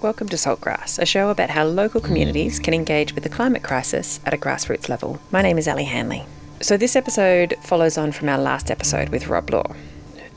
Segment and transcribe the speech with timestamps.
[0.00, 4.20] Welcome to Saltgrass, a show about how local communities can engage with the climate crisis
[4.24, 5.18] at a grassroots level.
[5.32, 6.24] My name is Ali Hanley.
[6.60, 9.74] So, this episode follows on from our last episode with Rob Law.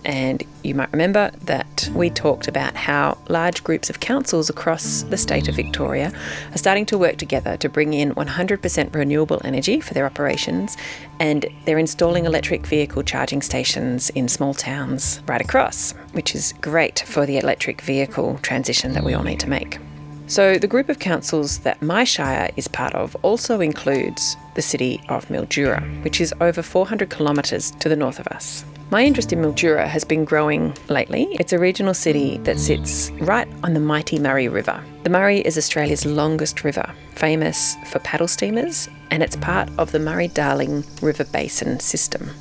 [0.03, 5.17] And you might remember that we talked about how large groups of councils across the
[5.17, 6.11] state of Victoria
[6.51, 10.75] are starting to work together to bring in 100% renewable energy for their operations,
[11.19, 17.03] and they're installing electric vehicle charging stations in small towns right across, which is great
[17.05, 19.79] for the electric vehicle transition that we all need to make.
[20.27, 25.01] So, the group of councils that my shire is part of also includes the city
[25.09, 28.63] of Mildura, which is over 400 kilometres to the north of us.
[28.91, 31.29] My interest in Mildura has been growing lately.
[31.39, 34.83] It's a regional city that sits right on the mighty Murray River.
[35.03, 39.99] The Murray is Australia's longest river, famous for paddle steamers, and it's part of the
[39.99, 42.31] Murray Darling River Basin system,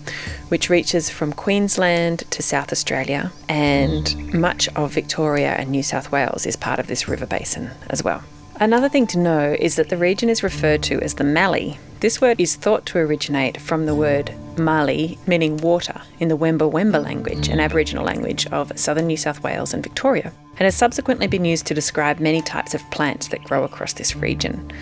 [0.48, 6.46] which reaches from Queensland to South Australia, and much of Victoria and New South Wales
[6.46, 8.24] is part of this river basin as well.
[8.60, 12.18] Another thing to know is that the region is referred to as the Mallee this
[12.18, 17.02] word is thought to originate from the word Mali, meaning water, in the Wemba Wemba
[17.02, 21.44] language, an Aboriginal language of southern New South Wales and Victoria, and has subsequently been
[21.44, 24.72] used to describe many types of plants that grow across this region.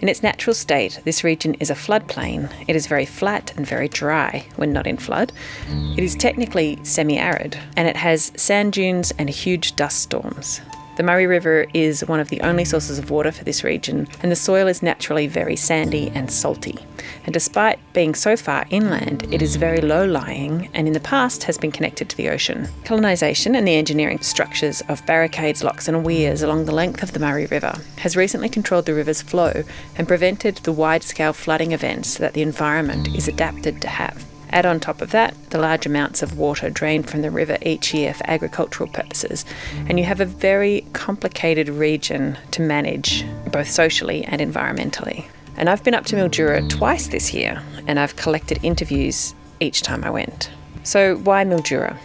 [0.00, 2.50] In its natural state, this region is a floodplain.
[2.66, 5.30] It is very flat and very dry when not in flood.
[5.68, 10.62] It is technically semi arid, and it has sand dunes and huge dust storms.
[11.02, 14.30] The Murray River is one of the only sources of water for this region, and
[14.30, 16.78] the soil is naturally very sandy and salty.
[17.24, 21.42] And despite being so far inland, it is very low lying and in the past
[21.42, 22.68] has been connected to the ocean.
[22.84, 27.18] Colonisation and the engineering structures of barricades, locks, and weirs along the length of the
[27.18, 29.64] Murray River has recently controlled the river's flow
[29.96, 34.24] and prevented the wide scale flooding events that the environment is adapted to have.
[34.52, 37.94] Add on top of that the large amounts of water drained from the river each
[37.94, 39.44] year for agricultural purposes,
[39.88, 45.24] and you have a very complicated region to manage, both socially and environmentally.
[45.56, 50.04] And I've been up to Mildura twice this year, and I've collected interviews each time
[50.04, 50.50] I went.
[50.82, 51.96] So, why Mildura?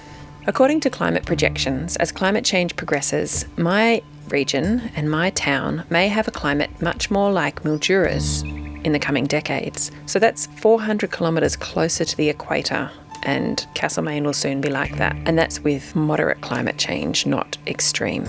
[0.46, 6.28] According to climate projections, as climate change progresses, my region and my town may have
[6.28, 8.44] a climate much more like Mildura's
[8.84, 9.92] in the coming decades.
[10.06, 12.92] So that's 400 kilometres closer to the equator,
[13.24, 15.16] and Castlemaine will soon be like that.
[15.26, 18.26] And that's with moderate climate change, not extreme.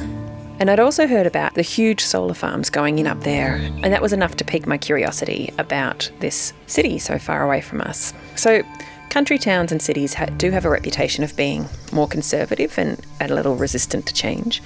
[0.60, 4.02] And I'd also heard about the huge solar farms going in up there, and that
[4.02, 8.12] was enough to pique my curiosity about this city so far away from us.
[8.34, 8.62] So,
[9.08, 13.56] country towns and cities do have a reputation of being more conservative and a little
[13.56, 14.62] resistant to change.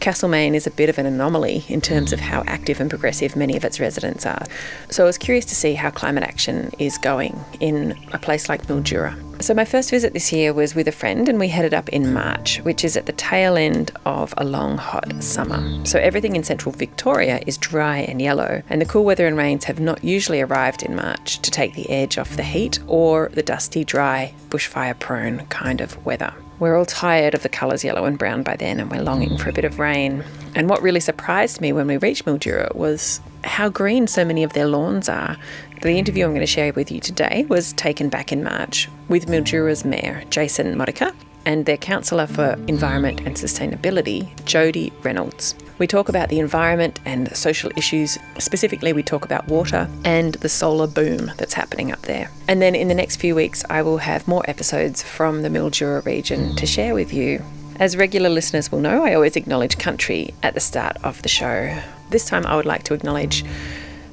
[0.00, 3.56] Castlemaine is a bit of an anomaly in terms of how active and progressive many
[3.56, 4.44] of its residents are.
[4.90, 8.66] So I was curious to see how climate action is going in a place like
[8.66, 9.16] Mildura.
[9.40, 12.12] So my first visit this year was with a friend and we headed up in
[12.12, 15.84] March, which is at the tail end of a long hot summer.
[15.84, 19.64] So everything in central Victoria is dry and yellow, and the cool weather and rains
[19.64, 23.42] have not usually arrived in March to take the edge off the heat or the
[23.42, 26.34] dusty, dry, bushfire prone kind of weather.
[26.62, 29.50] We're all tired of the colours yellow and brown by then, and we're longing for
[29.50, 30.22] a bit of rain.
[30.54, 34.52] And what really surprised me when we reached Mildura was how green so many of
[34.52, 35.36] their lawns are.
[35.80, 39.26] The interview I'm going to share with you today was taken back in March with
[39.26, 41.12] Mildura's Mayor, Jason Modica,
[41.44, 45.54] and their Councillor for Environment and Sustainability, Jody Reynolds.
[45.78, 48.18] We talk about the environment and social issues.
[48.38, 52.30] Specifically, we talk about water and the solar boom that's happening up there.
[52.46, 56.04] And then in the next few weeks, I will have more episodes from the Mildura
[56.04, 57.42] region to share with you.
[57.80, 61.76] As regular listeners will know, I always acknowledge country at the start of the show.
[62.10, 63.44] This time, I would like to acknowledge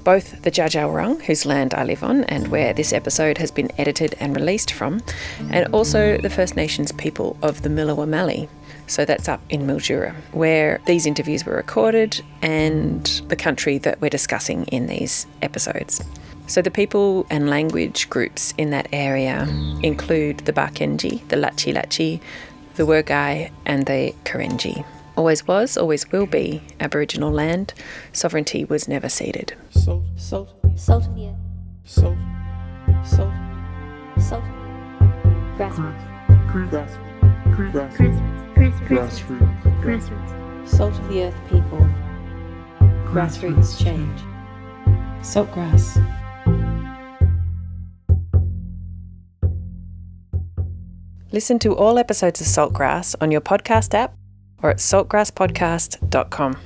[0.03, 4.15] both the Dja whose land I live on and where this episode has been edited
[4.19, 5.01] and released from,
[5.49, 8.49] and also the First Nations people of the Millewa Mallee.
[8.87, 14.09] So that's up in Mildura, where these interviews were recorded and the country that we're
[14.09, 16.03] discussing in these episodes.
[16.47, 19.47] So the people and language groups in that area
[19.83, 22.19] include the Barkindji, the Latji Latji,
[22.75, 24.83] the Wurgai, and the Karenji.
[25.19, 27.73] Always was, always will be Aboriginal land.
[28.13, 29.53] Sovereignty was never ceded.
[29.69, 31.35] Salt, salt, salt of the earth.
[31.83, 32.17] Salt,
[33.03, 33.33] salt,
[34.17, 34.43] salt.
[35.57, 36.05] Grassroots.
[36.47, 36.95] Grassroots.
[37.53, 38.87] Grassroots.
[38.87, 39.81] Grassroots.
[39.81, 40.69] Grassroots.
[40.69, 41.89] Salt of the earth people.
[43.11, 44.21] Grassroots change.
[45.19, 45.99] Saltgrass.
[51.33, 54.15] Listen to all episodes of Saltgrass on your podcast app
[54.61, 56.57] or at saltgrasspodcast.com.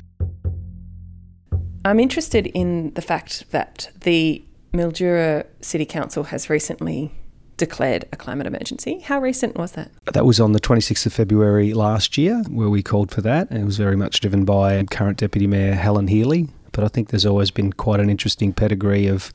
[1.85, 4.43] I'm interested in the fact that the
[4.73, 7.11] Mildura City Council has recently
[7.57, 8.99] declared a climate emergency.
[8.99, 9.91] How recent was that?
[10.13, 13.49] That was on the 26th of February last year, where we called for that.
[13.49, 16.47] And It was very much driven by current Deputy Mayor Helen Healy.
[16.71, 19.31] But I think there's always been quite an interesting pedigree of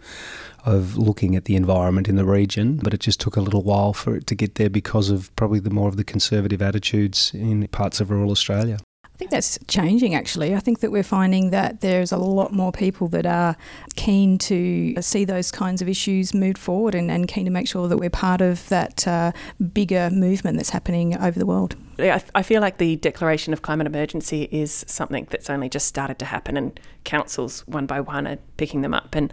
[0.69, 3.93] of looking at the environment in the region, but it just took a little while
[3.93, 7.67] for it to get there because of probably the more of the conservative attitudes in
[7.69, 8.79] parts of rural Australia.
[9.05, 10.55] I think that's changing actually.
[10.55, 13.57] I think that we're finding that there's a lot more people that are
[13.97, 17.89] keen to see those kinds of issues moved forward and, and keen to make sure
[17.89, 19.33] that we're part of that uh,
[19.73, 21.75] bigger movement that's happening over the world.
[21.99, 26.21] Yeah, I feel like the declaration of climate emergency is something that's only just started
[26.21, 29.17] to happen, and councils one by one are picking them up.
[29.17, 29.33] And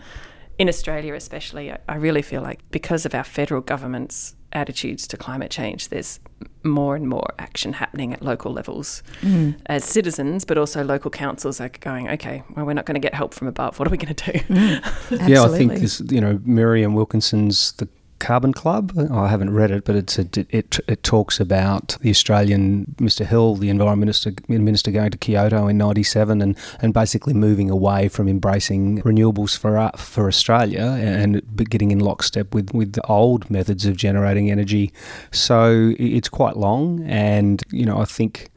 [0.57, 5.52] in Australia, especially, I really feel like because of our federal government's attitudes to climate
[5.52, 6.19] change, there's
[6.63, 9.56] more and more action happening at local levels mm.
[9.68, 13.13] as citizens, but also local councils are going, okay, well, we're not going to get
[13.13, 13.78] help from above.
[13.80, 14.40] What are we going to do?
[14.40, 15.28] Mm.
[15.28, 17.88] yeah, I think this, you know, Marian Wilkinson's The
[18.19, 18.94] Carbon Club.
[19.12, 23.25] I haven't read it, but it's a, it, it talks about the Australian Mr.
[23.25, 28.07] Hill, the environment minister, minister going to Kyoto in '97, and, and basically moving away
[28.07, 33.50] from embracing renewables for uh, for Australia and getting in lockstep with with the old
[33.50, 34.94] methods of generating energy.
[35.31, 38.50] So it's quite long, and you know I think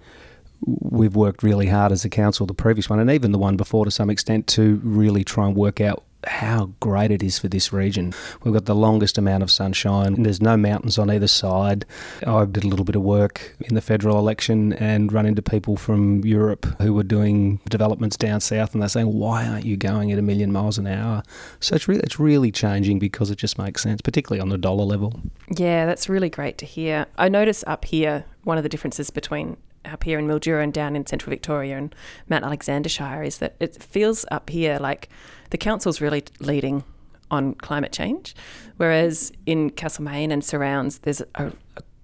[0.67, 3.85] we've worked really hard as a council, the previous one, and even the one before
[3.85, 7.73] to some extent, to really try and work out how great it is for this
[7.73, 8.13] region.
[8.43, 10.23] We've got the longest amount of sunshine.
[10.23, 11.85] There's no mountains on either side.
[12.27, 15.77] I did a little bit of work in the federal election and run into people
[15.77, 20.11] from Europe who were doing developments down south, and they're saying, "Why aren't you going
[20.13, 21.23] at a million miles an hour?"
[21.61, 24.85] So it's really it's really changing because it just makes sense, particularly on the dollar
[24.85, 25.21] level.
[25.57, 27.07] Yeah, that's really great to hear.
[27.17, 29.57] I notice up here one of the differences between
[29.89, 31.95] up here in Mildura and down in central Victoria and
[32.29, 35.09] Mount Alexander Shire is that it feels up here like
[35.51, 36.85] the council's really leading
[37.31, 38.35] on climate change,
[38.79, 41.53] whereas in Castlemaine and surrounds, there's a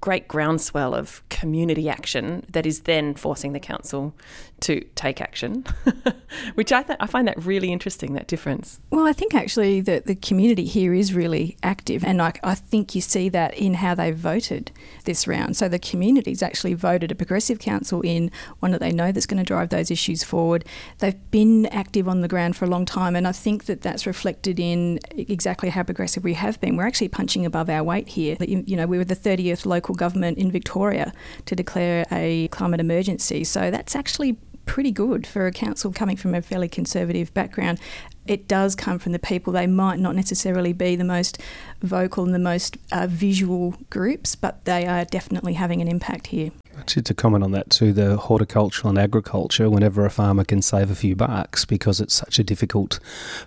[0.04, 4.14] great groundswell of community action that is then forcing the council
[4.60, 5.64] to take action,
[6.54, 8.80] which I, th- I find that really interesting, that difference.
[8.90, 12.94] Well, I think actually that the community here is really active, and I, I think
[12.94, 14.70] you see that in how they voted
[15.04, 15.56] this round.
[15.56, 18.30] So the community's actually voted a progressive council in,
[18.60, 20.66] one that they know that's going to drive those issues forward.
[20.98, 24.06] They've been active on the ground for a long time, and I think that that's
[24.06, 26.76] reflected in exactly how progressive we have been.
[26.76, 28.36] We're actually punching above our weight here.
[28.40, 31.12] You know, we were the 30th local government in Victoria
[31.46, 33.44] to declare a climate emergency.
[33.44, 34.36] So that's actually
[34.66, 37.78] pretty good for a council coming from a fairly conservative background.
[38.26, 39.52] It does come from the people.
[39.52, 41.38] They might not necessarily be the most
[41.82, 46.50] vocal and the most uh, visual groups, but they are definitely having an impact here.
[46.86, 50.94] To comment on that too, the horticultural and agriculture, whenever a farmer can save a
[50.94, 53.00] few bucks because it's such a difficult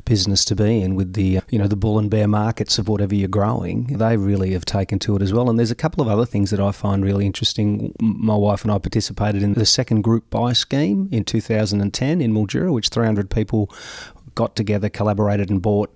[0.06, 2.88] business to be in with the, uh, you know, the bull and bear markets of
[2.88, 5.50] whatever you're growing, they really have taken to it as well.
[5.50, 7.94] And there's a couple of other things that I find really interesting.
[8.00, 12.71] My wife and I participated in the second group buy scheme in 2010 in Mildura,
[12.74, 13.69] which 300 people
[14.35, 15.91] got together, collaborated and bought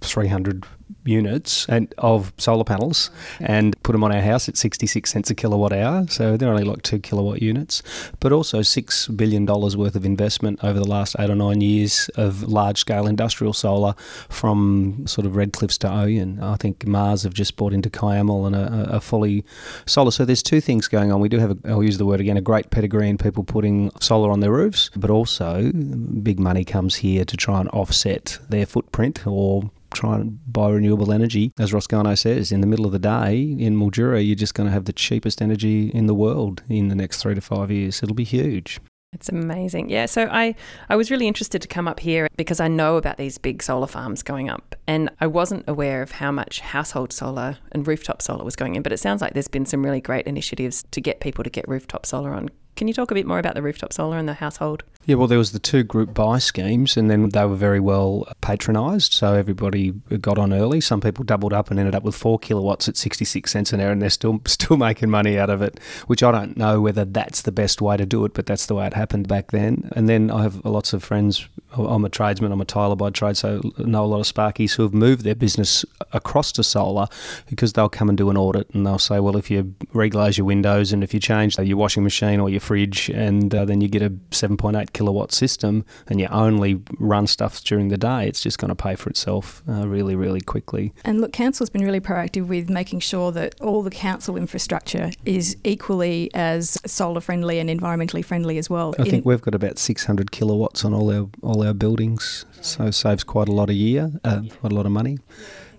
[0.00, 0.64] 300
[1.04, 3.10] units and of solar panels
[3.40, 6.06] and put them on our house at 66 cents a kilowatt hour.
[6.08, 7.82] So they're only like two kilowatt units,
[8.20, 12.08] but also six billion dollars worth of investment over the last eight or nine years
[12.16, 13.94] of large scale industrial solar
[14.28, 16.42] from sort of Redcliffs to Ouyen.
[16.42, 19.44] I think Mars have just bought into Kiamal and a, a fully
[19.86, 20.10] solar.
[20.10, 21.20] So there's two things going on.
[21.20, 23.90] We do have, a, I'll use the word again, a great pedigree in people putting
[24.00, 28.66] solar on their roofs, but also big money comes here to try and offset their
[28.66, 31.52] footprint or try and buy renewable energy.
[31.58, 34.66] As Ross Garnaut says, in the middle of the day in Mildura, you're just going
[34.66, 38.02] to have the cheapest energy in the world in the next three to five years.
[38.02, 38.80] It'll be huge.
[39.14, 39.90] It's amazing.
[39.90, 40.56] Yeah, so I,
[40.88, 43.86] I was really interested to come up here because I know about these big solar
[43.86, 48.44] farms going up and I wasn't aware of how much household solar and rooftop solar
[48.44, 51.20] was going in, but it sounds like there's been some really great initiatives to get
[51.20, 53.92] people to get rooftop solar on can you talk a bit more about the rooftop
[53.92, 54.82] solar and the household?
[55.06, 58.26] Yeah, well, there was the two group buy schemes, and then they were very well
[58.40, 59.12] patronised.
[59.12, 59.90] So everybody
[60.20, 60.80] got on early.
[60.80, 63.90] Some people doubled up and ended up with four kilowatts at sixty-six cents an hour,
[63.90, 65.78] and they're still still making money out of it.
[66.06, 68.74] Which I don't know whether that's the best way to do it, but that's the
[68.74, 69.90] way it happened back then.
[69.94, 71.46] And then I have lots of friends.
[71.72, 72.50] I'm a tradesman.
[72.50, 75.24] I'm a tiler by trade, so I know a lot of Sparkies who have moved
[75.24, 77.08] their business across to solar
[77.46, 80.46] because they'll come and do an audit, and they'll say, well, if you reglaze your
[80.46, 83.88] windows and if you change your washing machine or your fridge, and uh, then you
[83.88, 88.58] get a 7.8 kilowatt system, and you only run stuff during the day, it's just
[88.58, 90.92] going to pay for itself uh, really, really quickly.
[91.04, 95.56] And look, council's been really proactive with making sure that all the council infrastructure is
[95.64, 98.94] equally as solar friendly and environmentally friendly as well.
[98.98, 102.90] I In- think we've got about 600 kilowatts on all our all our buildings, so
[102.90, 105.18] saves quite a lot a year, uh, quite a lot of money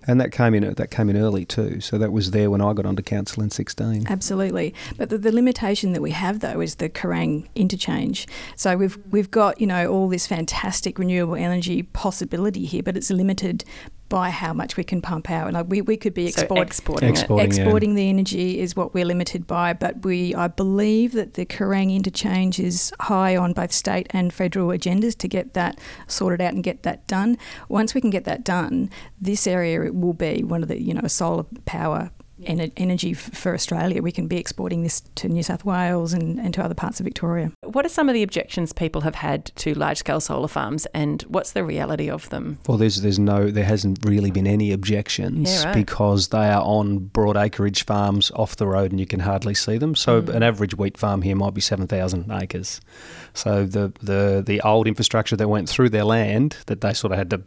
[0.06, 1.80] And that came in uh, that came in early too.
[1.80, 4.06] So that was there when I got onto council in 16.
[4.08, 4.74] Absolutely.
[4.96, 8.26] But the, the limitation that we have though is the Kerang interchange.
[8.56, 13.10] So we've we've got, you know, all this fantastic renewable energy possibility here, but it's
[13.10, 13.64] limited
[14.08, 15.52] by how much we can pump out.
[15.52, 17.56] And we, we could be So export, exporting, Exporting, it.
[17.56, 17.62] yeah.
[17.62, 19.72] exporting the energy is what we're limited by.
[19.72, 24.68] But we, I believe that the Kerang interchange is high on both state and federal
[24.68, 27.36] agendas to get that sorted out and get that done.
[27.68, 31.00] Once we can get that done, this area will be one of the you know
[31.02, 32.10] a solar power.
[32.42, 34.02] Ener- Energy f- for Australia.
[34.02, 37.04] We can be exporting this to New South Wales and, and to other parts of
[37.04, 37.50] Victoria.
[37.62, 41.22] What are some of the objections people have had to large scale solar farms and
[41.22, 42.58] what's the reality of them?
[42.68, 45.74] Well, there's there's no there hasn't really been any objections Yeah, right.
[45.74, 49.78] because they are on broad acreage farms off the road and you can hardly see
[49.78, 49.94] them.
[49.94, 50.34] So Mm.
[50.34, 52.80] an average wheat farm here might be seven thousand acres.
[53.34, 57.18] So the, the the old infrastructure that went through their land that they sort of
[57.18, 57.42] had to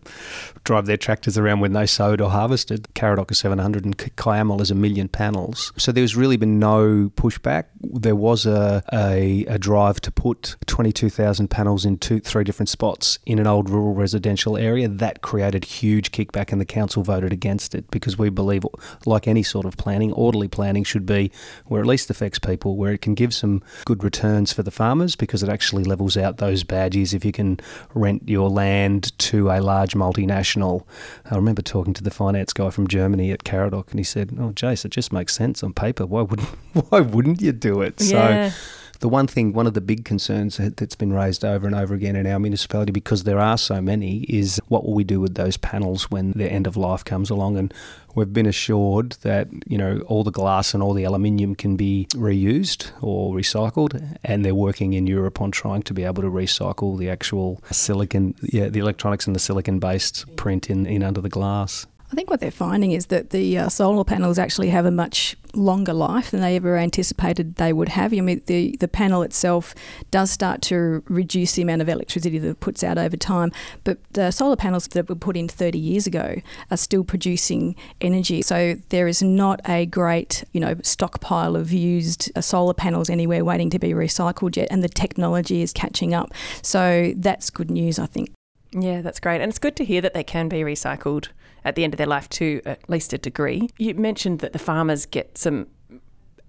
[0.64, 2.88] drive their tractors around when they sowed or harvested.
[2.96, 5.72] Karadoc is seven hundred and K- Kiamal is a million panels.
[5.78, 7.66] So there's really been no pushback.
[7.82, 12.44] There was a a, a drive to put twenty two thousand panels in two three
[12.44, 14.88] different spots in an old rural residential area.
[14.88, 18.64] That created huge kickback, and the council voted against it because we believe,
[19.06, 21.32] like any sort of planning, orderly planning should be
[21.66, 25.16] where it least affects people, where it can give some good returns for the farmers
[25.16, 27.60] because it actually levels out those bad years if you can
[27.94, 30.86] rent your land to a large multinational.
[31.30, 34.52] I remember talking to the finance guy from Germany at Karadoc, and he said, "Oh,
[34.86, 36.06] It just makes sense on paper.
[36.06, 36.50] Why wouldn't
[36.90, 38.50] Why wouldn't you do it?" yeah.
[38.52, 38.56] So
[39.02, 41.94] the one thing, one of the big concerns that- that's been raised over and over
[41.96, 45.36] again in our municipality, because there are so many, is what will we do with
[45.36, 47.56] those panels when their end of life comes along?
[47.58, 47.74] And
[48.14, 52.08] we've been assured that you know all the glass and all the aluminium can be
[52.14, 56.98] reused or recycled, and they're working in Europe on trying to be able to recycle
[57.00, 61.86] the actual silicon, yeah, the electronics and the silicon-based print in, in under the glass.
[62.12, 65.36] I think what they're finding is that the uh, solar panels actually have a much
[65.54, 68.14] longer life than they ever anticipated they would have.
[68.14, 69.76] I mean, the, the panel itself
[70.10, 73.52] does start to reduce the amount of electricity that it puts out over time,
[73.84, 76.36] but the solar panels that were put in 30 years ago
[76.72, 78.42] are still producing energy.
[78.42, 83.46] So there is not a great, you know, stockpile of used uh, solar panels anywhere
[83.46, 86.32] waiting to be recycled yet, and the technology is catching up.
[86.64, 88.32] So that's good news, I think.
[88.72, 89.42] Yeah, that's great.
[89.42, 91.30] And it's good to hear that they can be recycled
[91.66, 93.70] at the end of their life to at least a degree.
[93.78, 95.68] You mentioned that the farmers get some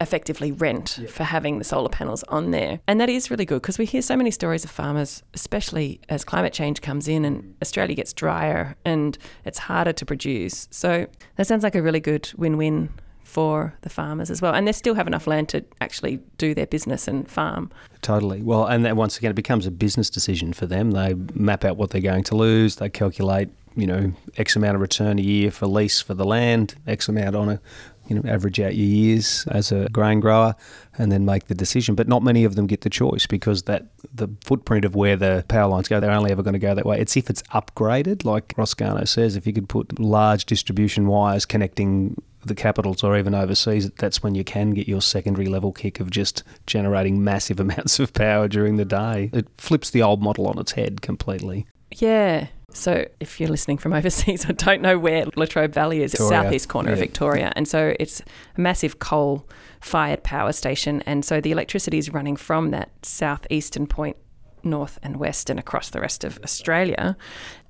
[0.01, 2.81] effectively rent for having the solar panels on there.
[2.89, 6.25] And that is really good because we hear so many stories of farmers, especially as
[6.25, 10.69] climate change comes in and Australia gets drier and it's harder to produce.
[10.71, 12.89] So that sounds like a really good win win
[13.31, 14.53] for the farmers as well.
[14.53, 17.71] And they still have enough land to actually do their business and farm.
[18.03, 18.43] Totally.
[18.43, 20.91] Well, and then once again, it becomes a business decision for them.
[20.91, 22.77] They map out what they're going to lose.
[22.77, 26.75] They calculate, you know, X amount of return a year for lease for the land,
[26.87, 27.61] X amount on a,
[28.09, 30.57] you know, average out your years as a grain grower,
[30.99, 31.95] and then make the decision.
[31.95, 35.45] But not many of them get the choice because that the footprint of where the
[35.47, 36.99] power lines go, they're only ever going to go that way.
[36.99, 41.47] It's if it's upgraded, like Ross Garnaut says, if you could put large distribution wires
[41.47, 46.01] connecting the capitals or even overseas, that's when you can get your secondary level kick
[46.01, 49.31] of just generating massive amounts of power during the day.
[49.33, 51.67] It flips the old model on its head completely.
[51.93, 52.49] Yeah.
[52.73, 56.43] So if you're listening from overseas I don't know where Latrobe Valley is, it's Victoria,
[56.43, 56.99] southeast corner of.
[56.99, 57.53] Victoria.
[57.57, 58.21] And so it's
[58.57, 59.49] a massive coal
[59.81, 61.03] fired power station.
[61.03, 64.17] And so the electricity is running from that southeastern point
[64.63, 67.17] north and west and across the rest of Australia.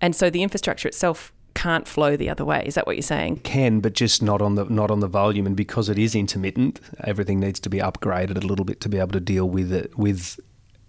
[0.00, 2.62] And so the infrastructure itself can't flow the other way.
[2.66, 3.38] Is that what you're saying?
[3.38, 6.80] Can, but just not on the not on the volume, and because it is intermittent,
[7.04, 9.96] everything needs to be upgraded a little bit to be able to deal with it
[9.98, 10.38] with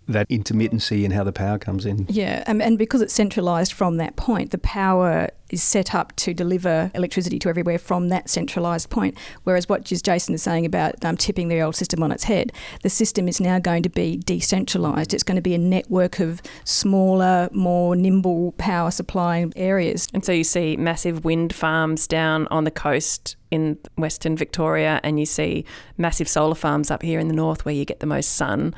[0.07, 2.05] that intermittency and how the power comes in.
[2.09, 6.33] Yeah, and, and because it's centralised from that point, the power is set up to
[6.33, 9.17] deliver electricity to everywhere from that centralised point.
[9.43, 12.51] Whereas what just Jason is saying about um, tipping the old system on its head,
[12.83, 15.13] the system is now going to be decentralised.
[15.13, 20.07] It's going to be a network of smaller, more nimble power supply areas.
[20.13, 25.19] And so you see massive wind farms down on the coast in Western Victoria, and
[25.19, 25.65] you see
[25.97, 28.73] massive solar farms up here in the north where you get the most sun.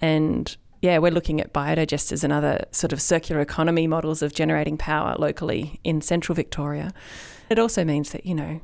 [0.00, 4.76] And yeah, we're looking at biodigesters and other sort of circular economy models of generating
[4.76, 6.92] power locally in central Victoria.
[7.48, 8.60] It also means that, you know,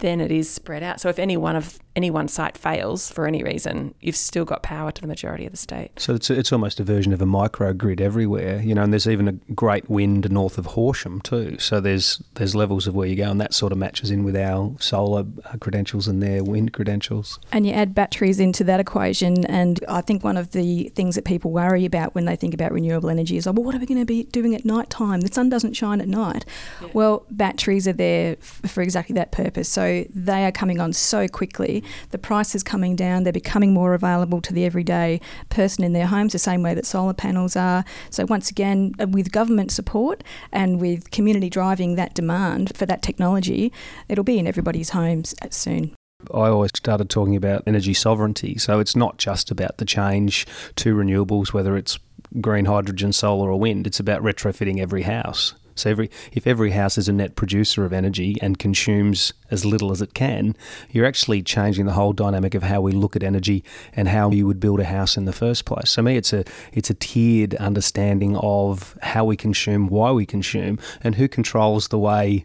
[0.00, 1.00] then it is spread out.
[1.00, 4.62] So if any one of any one site fails for any reason, you've still got
[4.62, 5.92] power to the majority of the state.
[5.96, 9.28] So it's, it's almost a version of a microgrid everywhere, you know, and there's even
[9.28, 11.56] a great wind north of Horsham too.
[11.58, 14.36] So there's there's levels of where you go, and that sort of matches in with
[14.36, 17.38] our solar uh, credentials and their wind credentials.
[17.52, 21.24] And you add batteries into that equation, and I think one of the things that
[21.24, 23.86] people worry about when they think about renewable energy is, oh, well, what are we
[23.86, 25.20] going to be doing at night time?
[25.20, 26.44] The sun doesn't shine at night.
[26.82, 26.88] Yeah.
[26.92, 29.68] Well, batteries are there f- for exactly that purpose.
[29.68, 33.94] So they are coming on so quickly the price is coming down, they're becoming more
[33.94, 37.84] available to the everyday person in their homes, the same way that solar panels are.
[38.10, 40.22] So, once again, uh, with government support
[40.52, 43.72] and with community driving that demand for that technology,
[44.08, 45.94] it'll be in everybody's homes soon.
[46.32, 48.56] I always started talking about energy sovereignty.
[48.58, 51.98] So it's not just about the change to renewables, whether it's
[52.40, 53.86] green hydrogen, solar, or wind.
[53.86, 55.54] It's about retrofitting every house.
[55.74, 59.92] So every if every house is a net producer of energy and consumes as little
[59.92, 60.56] as it can,
[60.90, 63.64] you're actually changing the whole dynamic of how we look at energy
[63.94, 65.90] and how you would build a house in the first place.
[65.90, 70.78] So me, it's a it's a tiered understanding of how we consume, why we consume,
[71.02, 72.44] and who controls the way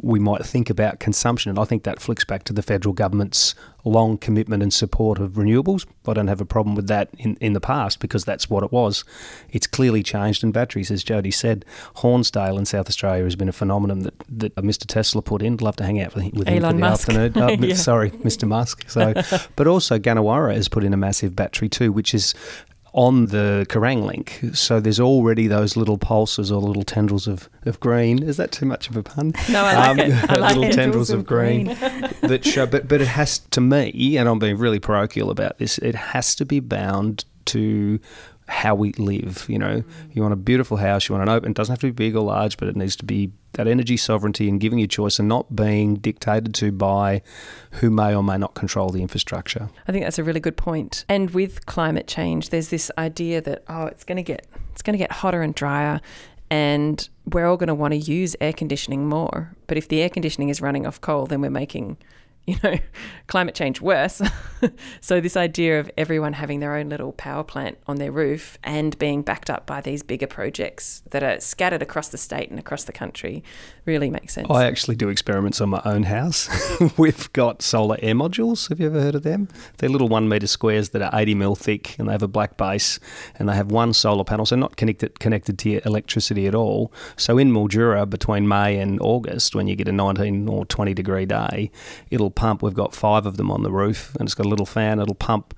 [0.00, 1.50] we might think about consumption.
[1.50, 5.32] And I think that flicks back to the federal government's long commitment and support of
[5.32, 5.86] renewables.
[6.06, 8.70] I don't have a problem with that in, in the past because that's what it
[8.70, 9.04] was.
[9.50, 11.64] It's clearly changed in batteries, as Jody said.
[11.96, 14.86] Hornsdale in South Australia has been a phenomenon that, that Mr.
[14.86, 15.54] Tesla put in.
[15.54, 17.08] I'd love to hang out with him Elon for the Musk.
[17.08, 17.32] afternoon.
[17.38, 17.74] Uh, yeah.
[17.74, 18.48] Sorry, Mr.
[18.48, 18.88] Musk.
[18.90, 19.14] So,
[19.54, 22.34] but also Gannawarra has put in a massive battery too, which is
[22.92, 24.40] on the Kerang link.
[24.54, 28.22] So there's already those little pulses or little tendrils of, of green.
[28.22, 29.32] Is that too much of a pun?
[29.50, 30.30] No, I like um, it.
[30.30, 30.72] I like little it.
[30.72, 31.76] tendrils of green, green.
[32.22, 32.66] that show.
[32.66, 35.78] But but it has to me, and I'm being really parochial about this.
[35.78, 38.00] It has to be bound to
[38.48, 39.46] how we live.
[39.48, 41.50] You know, you want a beautiful house, you want an open.
[41.50, 43.96] It doesn't have to be big or large, but it needs to be that energy
[43.96, 47.22] sovereignty and giving you choice and not being dictated to by
[47.72, 49.68] who may or may not control the infrastructure.
[49.86, 51.04] I think that's a really good point.
[51.08, 54.94] And with climate change, there's this idea that oh, it's going to get it's going
[54.94, 56.00] to get hotter and drier
[56.50, 59.52] and we're all going to want to use air conditioning more.
[59.66, 61.98] But if the air conditioning is running off coal, then we're making
[62.48, 62.78] you know,
[63.26, 64.22] climate change worse.
[65.02, 68.98] so this idea of everyone having their own little power plant on their roof and
[68.98, 72.84] being backed up by these bigger projects that are scattered across the state and across
[72.84, 73.44] the country
[73.84, 74.48] really makes sense.
[74.50, 76.48] I actually do experiments on my own house.
[76.98, 78.70] We've got solar air modules.
[78.70, 79.48] Have you ever heard of them?
[79.76, 82.56] They're little one meter squares that are 80 mil thick and they have a black
[82.56, 82.98] base
[83.38, 86.92] and they have one solar panel, so not connected connected to electricity at all.
[87.16, 91.26] So in Mildura between May and August, when you get a 19 or 20 degree
[91.26, 91.70] day,
[92.10, 92.62] it'll pump.
[92.62, 95.00] We've got five of them on the roof, and it's got a little fan.
[95.00, 95.54] It'll pump,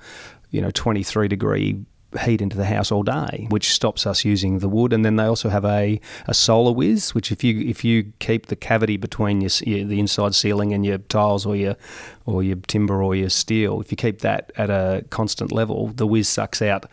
[0.51, 1.85] you know, 23 degree
[2.25, 4.93] heat into the house all day, which stops us using the wood.
[4.93, 8.57] And then they also have a, a SolarWhiz, which if you if you keep the
[8.57, 11.77] cavity between your, your, the inside ceiling and your tiles or your
[12.27, 16.07] or your timber or your steel, if you keep that at a constant level, the
[16.07, 16.87] whiz sucks out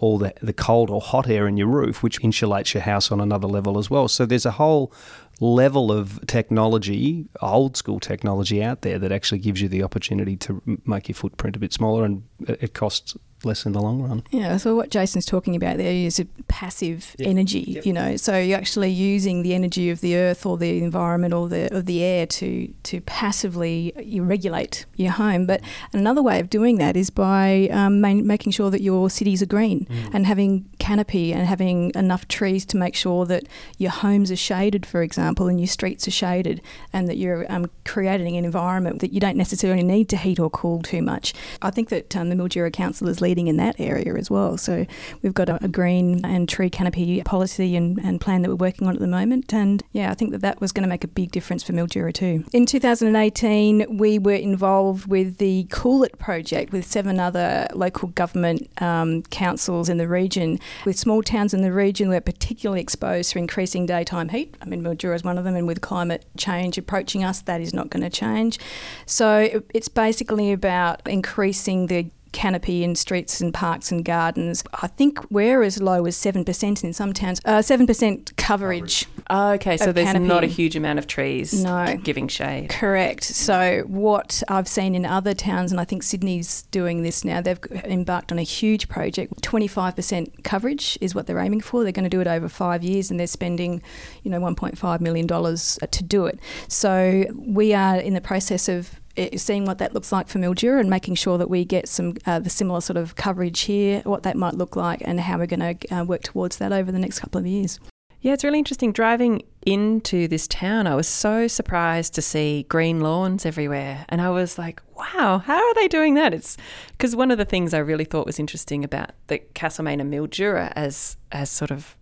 [0.00, 3.20] all the, the cold or hot air in your roof, which insulates your house on
[3.20, 4.06] another level as well.
[4.06, 4.92] So there's a whole
[5.40, 10.80] level of technology, old school technology out there that actually gives you the opportunity to
[10.84, 14.22] make your footprint a bit smaller and uh, it costs less in the long run.
[14.30, 17.28] Yeah, so what Jason's talking about there is a passive yep.
[17.28, 17.86] energy, yep.
[17.86, 18.16] you know.
[18.16, 21.86] So you're actually using the energy of the earth or the environment or the of
[21.86, 25.46] the air to to passively you regulate your home.
[25.46, 25.60] But
[25.92, 29.46] another way of doing that is by um, main, making sure that your cities are
[29.46, 30.14] green mm.
[30.14, 33.44] and having canopy and having enough trees to make sure that
[33.78, 36.60] your homes are shaded, for example, and your streets are shaded,
[36.92, 40.50] and that you're um, creating an environment that you don't necessarily need to heat or
[40.50, 41.34] cool too much.
[41.62, 44.56] I think that um, the Mildura Council is leading in that area as well.
[44.56, 44.86] So
[45.20, 48.88] we've got a, a green and tree canopy policy and, and, plan that we're working
[48.88, 49.52] on at the moment.
[49.52, 52.12] And yeah, I think that that was going to make a big difference for Mildura
[52.12, 52.44] too.
[52.52, 58.68] In 2018, we were involved with the Cool It project with seven other local government
[58.82, 60.58] um, councils in the region.
[60.86, 64.54] With small towns in the region, we're particularly exposed to increasing daytime heat.
[64.62, 67.74] I mean, Mildura is one of them, and with climate change approaching us, that is
[67.74, 68.58] not going to change.
[69.06, 74.64] So it's basically about increasing the canopy in streets and parks and gardens.
[74.74, 77.40] I think we're as low as 7% in some towns.
[77.44, 79.06] Uh, 7% coverage.
[79.30, 80.26] Oh, okay, so there's canopy.
[80.26, 81.96] not a huge amount of trees no.
[82.02, 82.70] giving shade.
[82.70, 83.24] Correct.
[83.24, 87.60] So, what I've seen in other towns, and I think Sydney's doing this now, they've
[87.84, 89.42] embarked on a huge project.
[89.42, 91.82] 25% coverage is what they're aiming for.
[91.82, 93.82] They're going to do it over five years and they're spending,
[94.22, 96.40] you know, $1.5 million to do it.
[96.68, 98.98] So, we are in the process of
[99.36, 102.38] seeing what that looks like for Mildura and making sure that we get some uh,
[102.38, 105.76] the similar sort of coverage here, what that might look like, and how we're going
[105.76, 107.78] to uh, work towards that over the next couple of years.
[108.20, 108.90] Yeah, it's really interesting.
[108.90, 114.06] Driving into this town, I was so surprised to see green lawns everywhere.
[114.08, 116.34] And I was like, wow, how are they doing that?
[116.34, 116.56] It's
[116.90, 120.72] because one of the things I really thought was interesting about the Castlemaine and Mildura
[120.74, 121.96] as, as sort of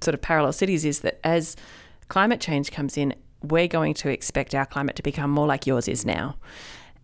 [0.00, 1.56] sort of parallel cities is that as
[2.08, 3.14] climate change comes in,
[3.50, 6.36] we're going to expect our climate to become more like yours is now.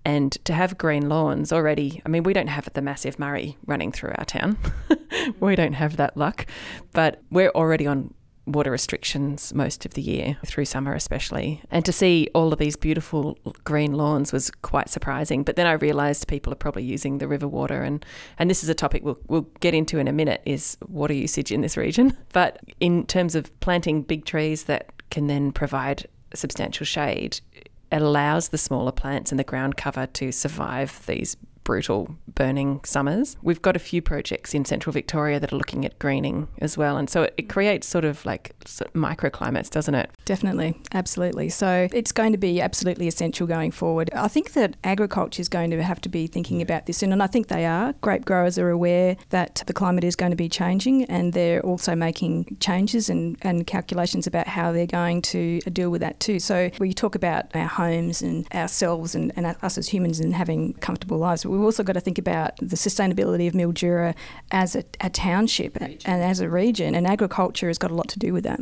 [0.04, 3.92] And to have green lawns already, I mean, we don't have the massive Murray running
[3.92, 4.56] through our town.
[5.40, 6.46] we don't have that luck,
[6.92, 8.14] but we're already on
[8.46, 11.62] water restrictions most of the year, through summer especially.
[11.70, 15.42] And to see all of these beautiful green lawns was quite surprising.
[15.42, 18.04] But then I realised people are probably using the river water, and,
[18.38, 21.52] and this is a topic we'll, we'll get into in a minute is water usage
[21.52, 22.16] in this region.
[22.32, 28.48] But in terms of planting big trees that can then provide substantial shade, it allows
[28.48, 31.36] the smaller plants and the ground cover to survive these
[31.70, 33.36] brutal burning summers.
[33.42, 36.96] We've got a few projects in central Victoria that are looking at greening as well.
[36.96, 38.58] And so it, creates sort of like
[38.94, 40.10] microclimates, doesn't it?
[40.24, 41.48] Definitely, absolutely.
[41.48, 44.10] So it's going to be absolutely essential going forward.
[44.14, 47.28] I think that agriculture is going to have to be thinking about this, and I
[47.28, 47.92] think they are.
[48.00, 51.94] Grape growers are aware that the climate is going to be changing, and they're also
[51.94, 56.40] making changes and, and calculations about how they're going to deal with that too.
[56.40, 60.74] So you talk about our homes and ourselves and, and us as humans and having
[60.74, 64.14] comfortable lives, we've also got to think about the sustainability of Mildura
[64.50, 68.18] as a, a township and as a region, and agriculture has got a lot to
[68.18, 68.60] do with that.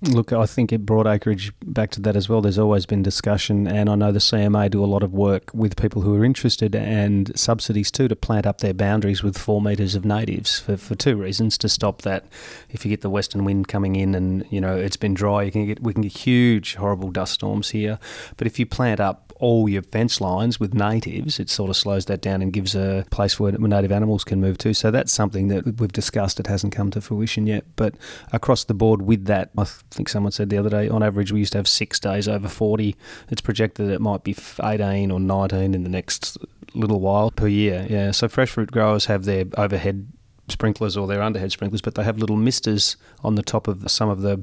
[0.00, 2.40] Look, I think it brought acreage back to that as well.
[2.40, 5.74] There's always been discussion, and I know the CMA do a lot of work with
[5.74, 9.96] people who are interested and subsidies too to plant up their boundaries with four metres
[9.96, 12.26] of natives for, for two reasons: to stop that
[12.70, 15.50] if you get the western wind coming in and you know it's been dry, you
[15.50, 17.98] can get we can get huge, horrible dust storms here.
[18.36, 22.06] But if you plant up all your fence lines with natives, it sort of slows
[22.06, 24.74] that down and gives a place where native animals can move to.
[24.74, 26.40] So that's something that we've discussed.
[26.40, 27.64] It hasn't come to fruition yet.
[27.76, 27.94] But
[28.32, 31.40] across the board with that, I think someone said the other day, on average, we
[31.40, 32.96] used to have six days over 40.
[33.30, 36.38] It's projected that it might be 18 or 19 in the next
[36.74, 37.86] little while per year.
[37.88, 38.10] Yeah.
[38.10, 40.08] So fresh fruit growers have their overhead
[40.48, 44.08] sprinklers or their underhead sprinklers, but they have little misters on the top of some
[44.08, 44.42] of the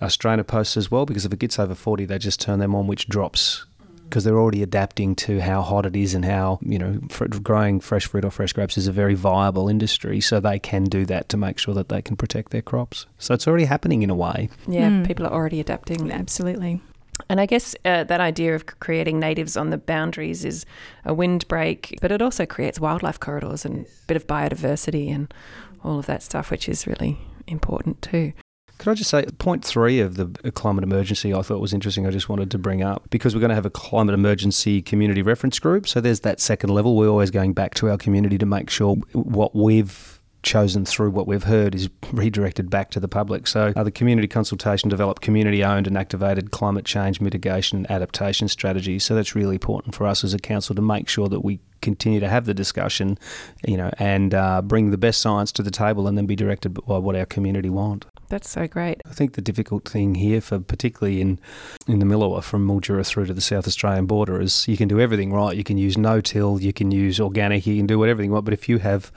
[0.00, 2.74] uh, strainer posts as well because if it gets over 40, they just turn them
[2.74, 3.66] on, which drops
[4.12, 7.00] because they're already adapting to how hot it is and how you know
[7.42, 10.20] growing fresh fruit or fresh grapes is a very viable industry.
[10.20, 13.06] So they can do that to make sure that they can protect their crops.
[13.16, 14.50] So it's already happening in a way.
[14.68, 15.06] Yeah, mm.
[15.06, 16.12] people are already adapting.
[16.12, 16.82] Absolutely.
[17.30, 20.66] And I guess uh, that idea of creating natives on the boundaries is
[21.06, 25.32] a windbreak, but it also creates wildlife corridors and a bit of biodiversity and
[25.82, 28.34] all of that stuff, which is really important too.
[28.82, 32.04] Could I just say, point three of the climate emergency I thought was interesting.
[32.04, 35.22] I just wanted to bring up because we're going to have a climate emergency community
[35.22, 35.86] reference group.
[35.86, 36.96] So there's that second level.
[36.96, 41.28] We're always going back to our community to make sure what we've chosen through what
[41.28, 43.46] we've heard is redirected back to the public.
[43.46, 48.48] So, uh, the community consultation developed community owned and activated climate change mitigation and adaptation
[48.48, 49.04] strategies.
[49.04, 52.18] So, that's really important for us as a council to make sure that we continue
[52.18, 53.16] to have the discussion,
[53.64, 56.70] you know, and uh, bring the best science to the table and then be directed
[56.70, 58.06] by what our community want.
[58.32, 59.02] That's so great.
[59.04, 61.38] I think the difficult thing here, for particularly in
[61.86, 64.98] in the Millewa from Mildura through to the South Australian border, is you can do
[64.98, 65.54] everything right.
[65.54, 68.46] You can use no-till, you can use organic, you can do whatever you want.
[68.46, 69.12] But if you have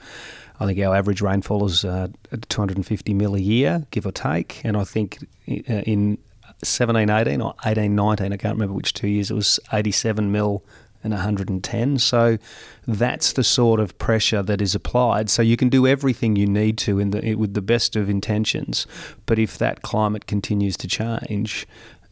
[0.60, 2.08] I think our average rainfall is uh,
[2.50, 4.60] 250 mil a year, give or take.
[4.64, 6.18] And I think uh, in
[6.62, 10.62] 17, 18 or 18, 19, I can't remember which two years, it was 87 mil
[11.02, 11.98] and 110.
[11.98, 12.38] So
[12.86, 15.30] that's the sort of pressure that is applied.
[15.30, 18.86] So you can do everything you need to in the, with the best of intentions,
[19.26, 21.66] but if that climate continues to change,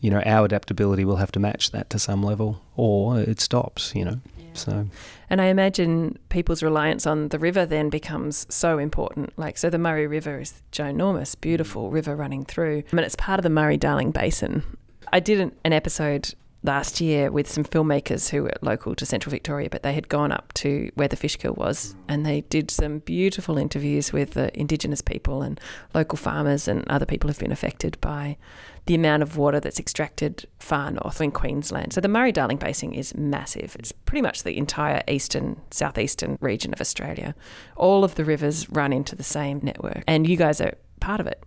[0.04, 3.94] you know, our adaptability will have to match that to some level, or it stops.
[3.94, 4.44] You know, yeah.
[4.52, 4.86] so.
[5.30, 9.32] And I imagine people's reliance on the river then becomes so important.
[9.38, 12.82] Like, so the Murray River is ginormous, beautiful river running through.
[12.92, 14.62] I mean, it's part of the Murray Darling Basin.
[15.10, 19.30] I did an, an episode last year with some filmmakers who were local to central
[19.30, 22.70] Victoria, but they had gone up to where the fish kill was and they did
[22.70, 25.60] some beautiful interviews with the Indigenous people and
[25.94, 28.36] local farmers and other people who've been affected by
[28.86, 31.92] the amount of water that's extracted far north in Queensland.
[31.92, 33.76] So the Murray Darling Basin is massive.
[33.78, 37.34] It's pretty much the entire eastern, southeastern region of Australia.
[37.76, 40.02] All of the rivers run into the same network.
[40.06, 41.42] And you guys are part of it.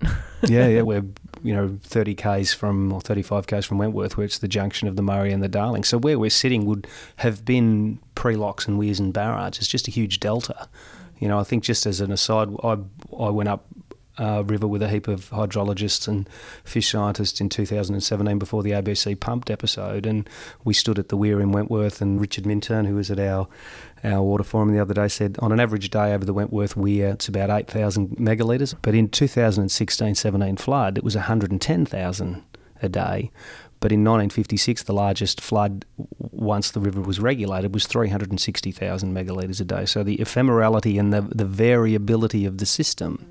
[0.48, 1.06] yeah, yeah, we're
[1.44, 4.96] you know 30 k's from or 35 k's from Wentworth, where it's the junction of
[4.96, 5.84] the Murray and the Darling.
[5.84, 9.60] So where we're sitting would have been pre-locks and weirs and barrages.
[9.60, 10.68] It's just a huge delta.
[11.20, 12.78] You know, I think just as an aside, I
[13.18, 13.66] I went up
[14.18, 16.30] uh, river with a heap of hydrologists and
[16.64, 20.30] fish scientists in 2017 before the ABC pumped episode, and
[20.64, 23.48] we stood at the weir in Wentworth, and Richard Minturn, who was at our
[24.04, 27.10] our water forum the other day, said on an average day over the Wentworth weir,
[27.10, 32.44] it's about 8,000 megalitres, but in 2016-17 flood, it was 110,000
[32.82, 33.32] a day.
[33.80, 35.86] But in 1956, the largest flood,
[36.18, 39.86] once the river was regulated, was 360,000 megalitres a day.
[39.86, 43.26] So the ephemerality and the, the variability of the system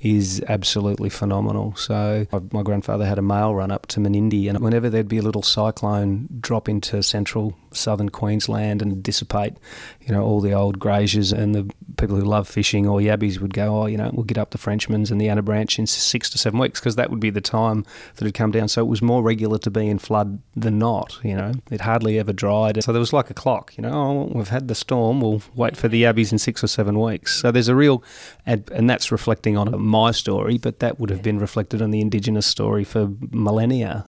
[0.00, 1.74] is absolutely phenomenal.
[1.76, 5.22] So my grandfather had a mail run up to Menindee, and whenever there'd be a
[5.22, 9.54] little cyclone drop into central southern Queensland and dissipate,
[10.00, 13.54] you know, all the old graziers and the people who love fishing or yabbies would
[13.54, 16.38] go, oh, you know, we'll get up the Frenchman's and the Anabranch in six to
[16.38, 17.84] seven weeks because that would be the time
[18.16, 18.68] that it'd come down.
[18.68, 21.52] So it was more regular to be in flood than not, you know.
[21.70, 22.82] It hardly ever dried.
[22.82, 25.76] So there was like a clock, you know, oh, we've had the storm, we'll wait
[25.76, 27.40] for the yabbies in six or seven weeks.
[27.40, 28.02] So there's a real,
[28.46, 32.00] and, and that's reflecting on my story, but that would have been reflected on the
[32.00, 34.06] Indigenous story for millennia.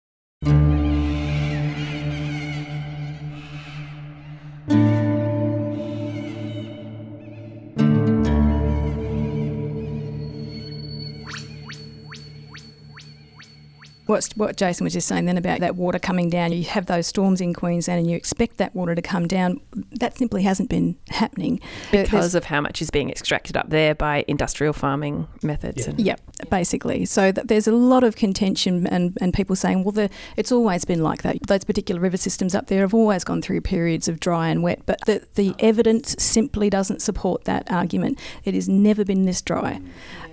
[14.09, 17.05] What's, what Jason was just saying then about that water coming down, you have those
[17.05, 19.61] storms in Queensland and you expect that water to come down.
[19.91, 21.61] That simply hasn't been happening.
[21.91, 25.83] Because There's, of how much is being extracted up there by industrial farming methods.
[25.85, 27.05] Yeah, and yep, basically.
[27.05, 31.03] So there's a lot of contention and, and people saying, well, the, it's always been
[31.03, 31.45] like that.
[31.45, 34.81] Those particular river systems up there have always gone through periods of dry and wet,
[34.87, 38.17] but the, the evidence simply doesn't support that argument.
[38.43, 39.79] It has never been this dry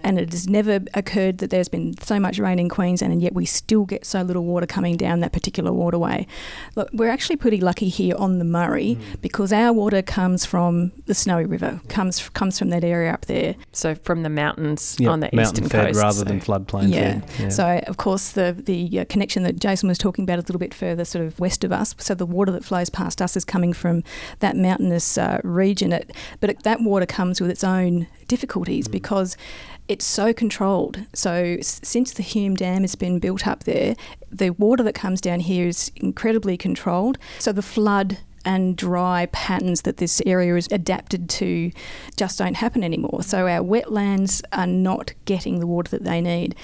[0.03, 3.35] and it has never occurred that there's been so much rain in Queensland and yet
[3.35, 6.27] we still get so little water coming down that particular waterway.
[6.75, 9.21] Look, we're actually pretty lucky here on the Murray mm.
[9.21, 13.57] because our water comes from the Snowy River, comes comes from that area up there.
[13.73, 16.25] So from the mountains yep, on the mountain eastern fed coast, rather so.
[16.25, 17.21] than floodplain yeah.
[17.21, 17.31] fed.
[17.39, 17.49] Yeah.
[17.49, 20.61] So of course the the uh, connection that Jason was talking about is a little
[20.61, 21.95] bit further, sort of west of us.
[21.99, 24.03] So the water that flows past us is coming from
[24.41, 25.93] that mountainous uh, region.
[25.93, 28.93] It, but it, that water comes with its own difficulties mm.
[28.93, 29.37] because
[29.89, 31.01] it's so controlled.
[31.15, 33.95] So since the Hume Dam has been built up there,
[34.31, 37.19] the water that comes down here is incredibly controlled.
[37.39, 41.73] So the flood and dry patterns that this area is adapted to
[42.17, 43.23] just don't happen anymore.
[43.23, 46.55] So our wetlands are not getting the water that they need.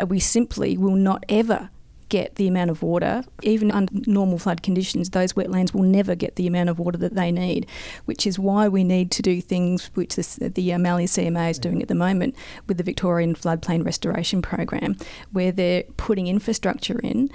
[0.00, 1.68] Uh, we simply will not ever
[2.12, 6.36] get the amount of water, even under normal flood conditions, those wetlands will never get
[6.36, 7.66] the amount of water that they need,
[8.04, 11.80] which is why we need to do things which this, the Mallee CMA is doing
[11.80, 14.94] at the moment with the Victorian Floodplain Restoration Program,
[15.32, 17.30] where they're putting infrastructure in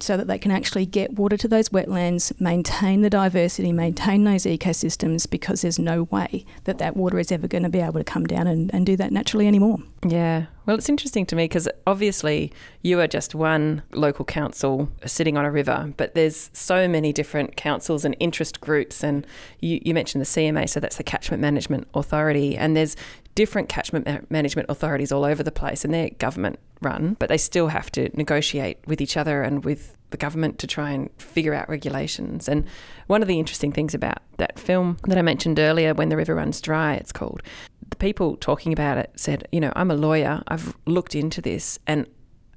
[0.00, 4.42] so that they can actually get water to those wetlands, maintain the diversity, maintain those
[4.42, 8.04] ecosystems, because there's no way that that water is ever going to be able to
[8.04, 9.78] come down and, and do that naturally anymore.
[10.04, 10.46] Yeah.
[10.66, 12.52] Well, it's interesting to me because obviously
[12.82, 17.56] you are just one local council sitting on a river, but there's so many different
[17.56, 19.04] councils and interest groups.
[19.04, 19.24] And
[19.60, 22.96] you, you mentioned the CMA, so that's the Catchment Management Authority, and there's
[23.36, 27.38] different catchment ma- management authorities all over the place, and they're government run, but they
[27.38, 31.54] still have to negotiate with each other and with the government to try and figure
[31.54, 32.48] out regulations.
[32.48, 32.64] And
[33.06, 36.34] one of the interesting things about that film that I mentioned earlier, When the River
[36.34, 37.42] Runs Dry, it's called,
[37.90, 41.78] the people talking about it said, you know, I'm a lawyer, I've looked into this,
[41.86, 42.06] and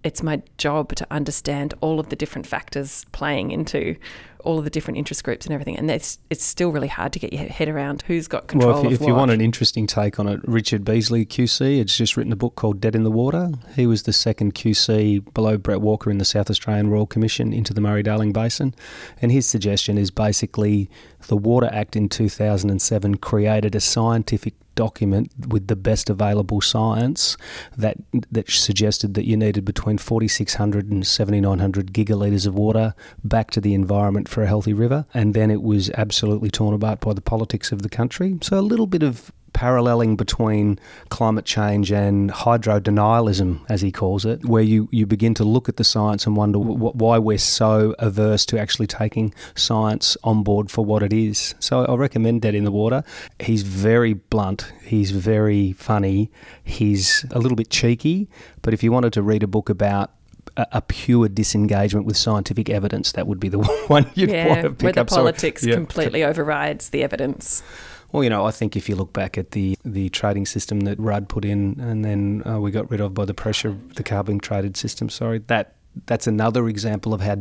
[0.03, 3.97] it's my job to understand all of the different factors playing into
[4.45, 5.77] all of the different interest groups and everything.
[5.77, 8.73] And it's it's still really hard to get your head around who's got control.
[8.73, 11.97] Well, if, you, if you want an interesting take on it, Richard Beasley QC, it's
[11.97, 13.51] just written a book called Dead in the Water.
[13.75, 17.73] He was the second QC below Brett Walker in the South Australian Royal Commission into
[17.73, 18.73] the Murray Darling Basin,
[19.21, 20.89] and his suggestion is basically
[21.27, 27.35] the Water Act in 2007 created a scientific document with the best available science
[27.75, 27.97] that
[28.31, 33.73] that suggested that you needed between 4,600 and 7,900 gigalitres of water back to the
[33.73, 37.73] environment for a healthy river, and then it was absolutely torn apart by the politics
[37.73, 38.37] of the country.
[38.41, 44.25] So a little bit of paralleling between climate change and hydro denialism, as he calls
[44.25, 47.37] it, where you, you begin to look at the science and wonder w- why we're
[47.37, 51.55] so averse to actually taking science on board for what it is.
[51.59, 53.03] So I recommend Dead in the Water.
[53.39, 56.31] He's very blunt, he's very funny,
[56.63, 58.29] he's a little bit cheeky,
[58.61, 60.11] but if you wanted to read a book about
[60.57, 64.69] a, pure disengagement with scientific evidence, that would be the one you'd yeah, want to
[64.71, 65.07] pick where the up.
[65.07, 65.75] politics yeah.
[65.75, 67.63] completely overrides the evidence.
[68.11, 70.99] Well, you know, I think if you look back at the, the trading system that
[70.99, 74.39] Rudd put in, and then uh, we got rid of by the pressure, the carbon
[74.39, 75.09] traded system.
[75.09, 77.37] Sorry, that that's another example of how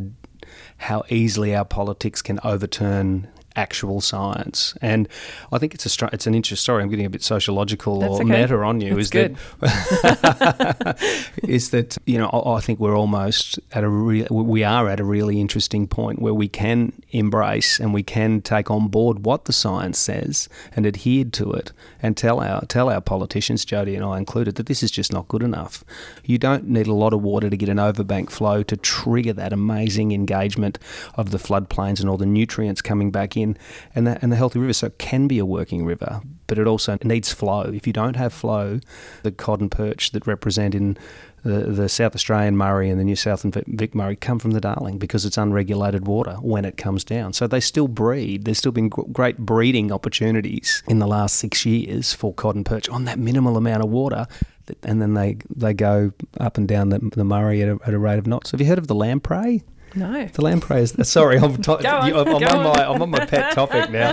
[0.78, 4.74] how easily our politics can overturn actual science.
[4.80, 5.08] And
[5.52, 6.82] I think it's a it's an interesting story.
[6.82, 8.42] I'm getting a bit sociological That's or okay.
[8.42, 8.90] meta on you.
[8.90, 9.37] That's is good.
[9.61, 14.88] that is that you know I, I think we're almost at a real we are
[14.88, 19.24] at a really interesting point where we can embrace and we can take on board
[19.24, 23.94] what the science says and adhere to it and tell our tell our politicians, Jody
[23.94, 25.84] and I included, that this is just not good enough.
[26.24, 29.52] You don't need a lot of water to get an overbank flow to trigger that
[29.52, 30.78] amazing engagement
[31.14, 33.57] of the floodplains and all the nutrients coming back in
[33.94, 34.72] and the, and the healthy river.
[34.72, 37.62] So it can be a working river, but it also needs flow.
[37.62, 38.81] If you don't have flow,
[39.22, 40.96] the cod and perch that represent in
[41.44, 44.61] the, the South Australian Murray and the New South and Vic Murray come from the
[44.61, 47.33] Darling because it's unregulated water when it comes down.
[47.33, 48.44] So they still breed.
[48.44, 52.88] There's still been great breeding opportunities in the last six years for cod and perch
[52.88, 54.27] on that minimal amount of water.
[54.83, 57.98] And then they, they go up and down the, the Murray at a, at a
[57.98, 58.51] rate of knots.
[58.51, 59.62] Have you heard of the lamprey?
[59.94, 60.27] No.
[60.27, 62.62] The lamprey is sorry, I'm, to- on, I'm, go on on.
[62.64, 64.12] my I'm on my pet topic now.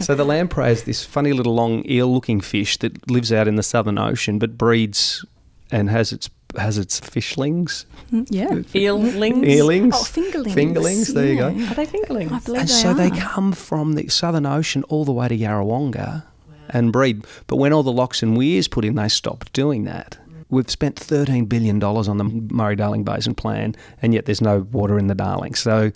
[0.00, 3.62] so the lamprey is this funny little long eel-looking fish that lives out in the
[3.62, 5.24] Southern Ocean, but breeds
[5.70, 6.28] and has its
[6.58, 8.48] has its fishlings, Mm, Yeah.
[8.74, 9.42] Eelings.
[9.46, 10.52] eelings, Oh, fingerlings.
[10.54, 11.14] fingerlings.
[11.14, 11.46] There you go.
[11.48, 12.30] Are they fingerlings?
[12.30, 12.94] I believe And they so are.
[12.94, 16.24] they come from the Southern Ocean all the way to Yarrawonga
[16.68, 17.24] and breed.
[17.46, 20.18] But when all the locks and weirs put in, they stopped doing that.
[20.52, 22.54] We've spent $13 billion on the mm-hmm.
[22.54, 25.54] Murray Darling Basin plan, and yet there's no water in the Darling.
[25.54, 25.92] So,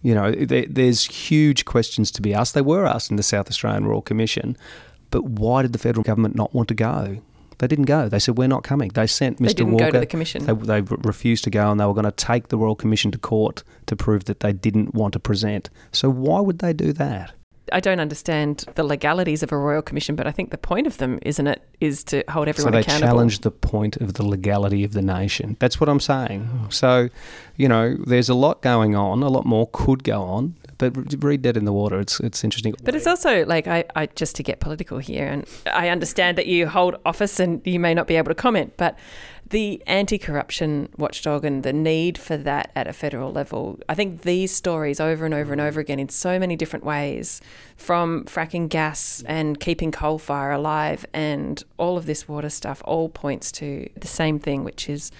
[0.00, 2.54] you know, there, there's huge questions to be asked.
[2.54, 4.56] They were asked in the South Australian Royal Commission,
[5.10, 7.18] but why did the federal government not want to go?
[7.58, 8.08] They didn't go.
[8.08, 8.88] They said, We're not coming.
[8.94, 9.48] They sent Mr.
[9.48, 9.84] They didn't Walker.
[9.86, 10.46] go to the commission.
[10.46, 13.18] They, they refused to go and they were going to take the Royal Commission to
[13.18, 15.68] court to prove that they didn't want to present.
[15.92, 17.34] So, why would they do that?
[17.72, 20.98] I don't understand the legalities of a royal commission, but I think the point of
[20.98, 23.08] them, isn't it, is to hold everyone so they accountable.
[23.08, 25.56] challenge the point of the legality of the nation.
[25.60, 26.68] That's what I'm saying.
[26.70, 27.08] So,
[27.56, 29.22] you know, there's a lot going on.
[29.22, 30.54] A lot more could go on.
[30.78, 31.98] But read that in the water.
[31.98, 32.72] It's it's interesting.
[32.84, 36.46] But it's also like I, I just to get political here, and I understand that
[36.46, 38.96] you hold office and you may not be able to comment, but
[39.50, 43.78] the anti-corruption watchdog and the need for that at a federal level.
[43.88, 45.66] I think these stories over and over and mm.
[45.66, 47.40] over again in so many different ways,
[47.76, 53.08] from fracking gas and keeping coal fire alive, and all of this water stuff, all
[53.08, 55.10] points to the same thing, which is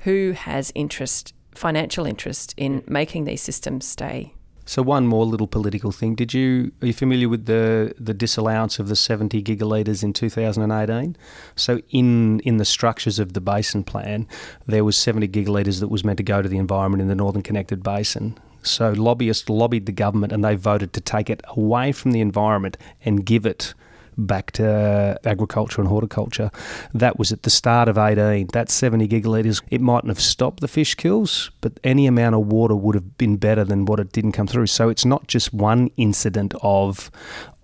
[0.00, 4.32] who has interest, financial interest, in making these systems stay
[4.68, 6.16] So one more little political thing.
[6.16, 11.16] Did you are you familiar with the the disallowance of the 70 gigalitres in 2018?
[11.54, 14.26] So in in the structures of the basin plan,
[14.66, 17.42] there was 70 gigalitres that was meant to go to the environment in the Northern
[17.42, 18.36] Connected Basin.
[18.64, 22.76] So lobbyists lobbied the government and they voted to take it away from the environment
[23.04, 23.72] and give it
[24.16, 26.50] back to agriculture and horticulture.
[26.94, 28.48] That was at the start of 18.
[28.52, 32.74] That 70 gigalitres, it mightn't have stopped the fish kills, but any amount of water
[32.74, 34.66] would have been better than what it didn't come through.
[34.66, 37.10] So it's not just one incident of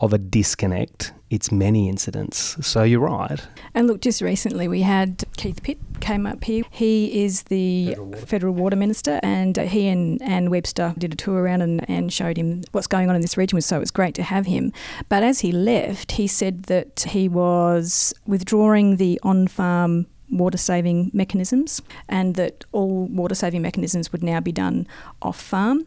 [0.02, 1.12] of a disconnect.
[1.30, 2.56] It's many incidents.
[2.66, 3.40] So you're right.
[3.72, 6.64] And look, just recently we had Keith Pitt came up here.
[6.70, 11.40] He is the Federal Water, Minister, and uh, he and Anne Webster did a tour
[11.40, 13.60] around and, and showed him what's going on in this region.
[13.60, 14.72] So it was great to have him.
[15.08, 21.80] But as he left, he said that he was withdrawing the on-farm water saving mechanisms
[22.08, 24.86] and that all water saving mechanisms would now be done
[25.20, 25.86] off farm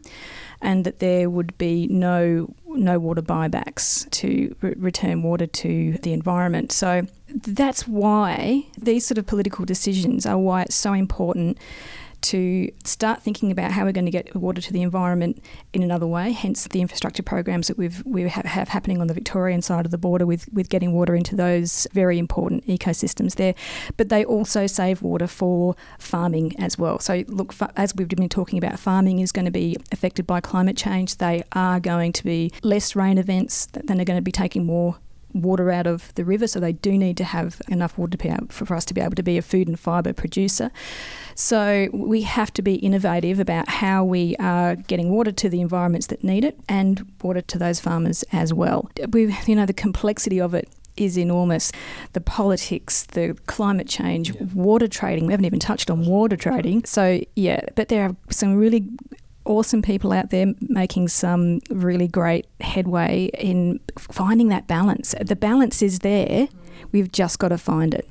[0.60, 6.12] and that there would be no no water buybacks to re- return water to the
[6.12, 6.72] environment.
[6.72, 11.58] So that's why these sort of political decisions are why it's so important
[12.22, 16.06] to start thinking about how we're going to get water to the environment in another
[16.06, 16.32] way.
[16.32, 19.90] Hence, the infrastructure programs that we've we have, have happening on the Victorian side of
[19.90, 23.54] the border with with getting water into those very important ecosystems there.
[23.96, 26.98] But they also save water for farming as well.
[26.98, 30.76] So, look, as we've been talking about, farming is going to be affected by climate
[30.76, 31.16] change.
[31.16, 33.66] They are going to be less rain events.
[33.66, 34.96] Then are going to be taking more
[35.32, 38.28] water out of the river, so they do need to have enough water to be
[38.28, 40.70] able, for us to be able to be a food and fibre producer.
[41.34, 46.06] So we have to be innovative about how we are getting water to the environments
[46.06, 48.90] that need it and water to those farmers as well.
[49.10, 51.72] We, you know, the complexity of it is enormous.
[52.14, 55.26] The politics, the climate change, water trading.
[55.26, 56.86] We haven't even touched on water trading.
[56.86, 58.88] So yeah, but there are some really
[59.46, 65.14] awesome people out there making some really great headway in finding that balance.
[65.20, 66.48] The balance is there.
[66.92, 68.08] We've just got to find it.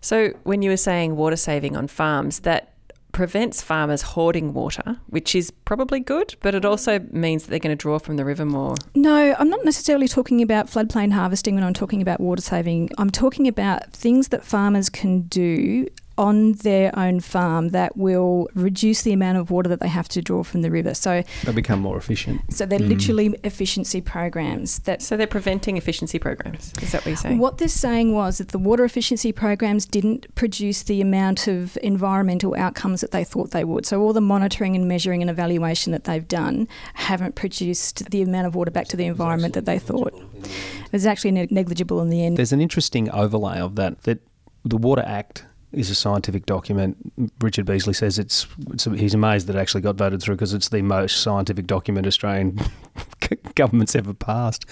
[0.00, 2.72] So, when you were saying water saving on farms, that
[3.16, 7.74] prevents farmers hoarding water, which is probably good, but it also means that they're going
[7.76, 8.74] to draw from the river more.
[8.94, 12.90] No, I'm not necessarily talking about floodplain harvesting when I'm talking about water saving.
[12.98, 15.86] I'm talking about things that farmers can do
[16.18, 20.22] on their own farm that will reduce the amount of water that they have to
[20.22, 20.94] draw from the river.
[20.94, 22.40] So they become more efficient.
[22.52, 22.88] So they're mm.
[22.88, 24.78] literally efficiency programs.
[24.80, 26.72] That so they're preventing efficiency programs.
[26.82, 27.38] Is that what you're saying?
[27.38, 32.54] What they're saying was that the water efficiency programs didn't produce the amount of environmental
[32.56, 33.86] outcomes that they thought they would.
[33.86, 38.46] So all the monitoring and measuring and evaluation that they've done haven't produced the amount
[38.46, 40.14] of water back to the environment that they thought.
[40.44, 42.36] It was actually negligible in the end.
[42.36, 44.20] There's an interesting overlay of that that
[44.64, 45.44] the Water Act
[45.76, 46.96] is a scientific document.
[47.40, 50.70] Richard Beasley says it's, it's he's amazed that it actually got voted through because it's
[50.70, 52.58] the most scientific document Australian
[53.54, 54.64] government's ever passed.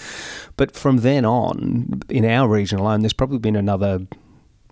[0.57, 3.99] But from then on, in our region alone, there's probably been another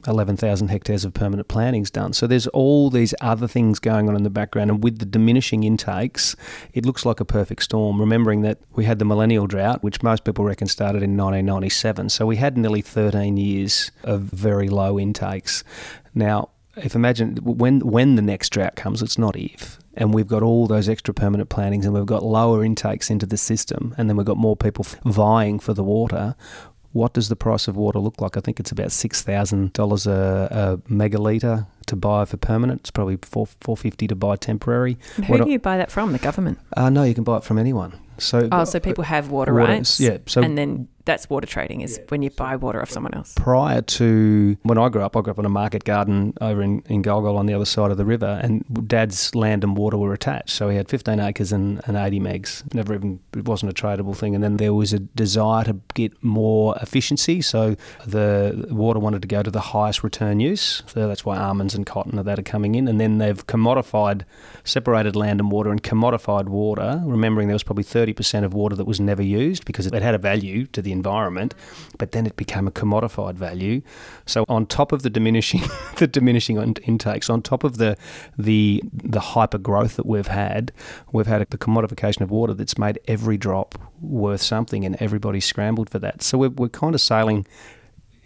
[0.08, 2.14] 11,000 hectares of permanent plantings done.
[2.14, 4.70] So there's all these other things going on in the background.
[4.70, 6.36] And with the diminishing intakes,
[6.74, 8.00] it looks like a perfect storm.
[8.00, 12.10] Remembering that we had the millennial drought, which most people reckon started in 1997.
[12.10, 15.64] So we had nearly 13 years of very low intakes.
[16.16, 20.44] Now, if imagine when when the next drought comes, it's not if, and we've got
[20.44, 24.18] all those extra permanent plantings, and we've got lower intakes into the system, and then
[24.18, 26.36] we've got more people vying for the water
[26.94, 28.38] what does the price of water look like?
[28.38, 32.82] I think it's about six thousand dollars a megalitre to buy for permanent.
[32.82, 34.98] It's probably four four fifty to buy temporary.
[35.16, 36.12] And who what do you buy that from?
[36.12, 36.60] The government?
[36.76, 38.00] Uh, no, you can buy it from anyone.
[38.18, 40.18] So oh, so people have water, water rights, yeah.
[40.28, 42.06] So and then that's water trading is yeah.
[42.08, 43.34] when you buy water off someone else.
[43.36, 46.82] Prior to when I grew up, I grew up in a market garden over in,
[46.88, 49.98] in Gol Gol on the other side of the river, and Dad's land and water
[49.98, 50.52] were attached.
[50.52, 52.74] So he had 15 acres and, and 80 megs.
[52.74, 54.36] Never even it wasn't a tradable thing.
[54.36, 57.76] And then there was a desire to get more efficiency, so
[58.06, 60.84] the water wanted to go to the highest return use.
[60.88, 62.88] So that's why almonds and cotton that are coming in.
[62.88, 64.24] And then they've commodified,
[64.64, 67.02] separated land and water, and commodified water.
[67.06, 70.18] Remembering there was probably 30% of water that was never used because it had a
[70.18, 71.54] value to the environment,
[71.98, 73.82] but then it became a commodified value.
[74.26, 75.62] So on top of the diminishing
[75.98, 77.98] the diminishing intakes, on top of the
[78.38, 80.72] the the hyper growth that we've had,
[81.12, 85.90] we've had the commodification of water that's made every drop worth something, and everybody's scrambled
[85.90, 86.22] for that.
[86.22, 87.46] So we're, we're kind of sailing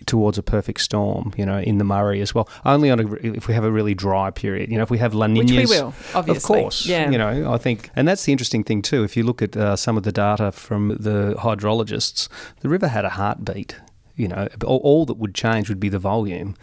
[0.07, 2.49] towards a perfect storm, you know, in the Murray as well.
[2.65, 5.13] Only on a, if we have a really dry period, you know, if we have
[5.13, 5.37] La Niñas.
[5.37, 6.59] Which we will, obviously.
[6.59, 7.09] Of course, yeah.
[7.09, 9.03] You know, I think, and that's the interesting thing too.
[9.03, 12.27] If you look at uh, some of the data from the hydrologists,
[12.61, 13.75] the river had a heartbeat.
[14.15, 16.55] You know, all, all that would change would be the volume.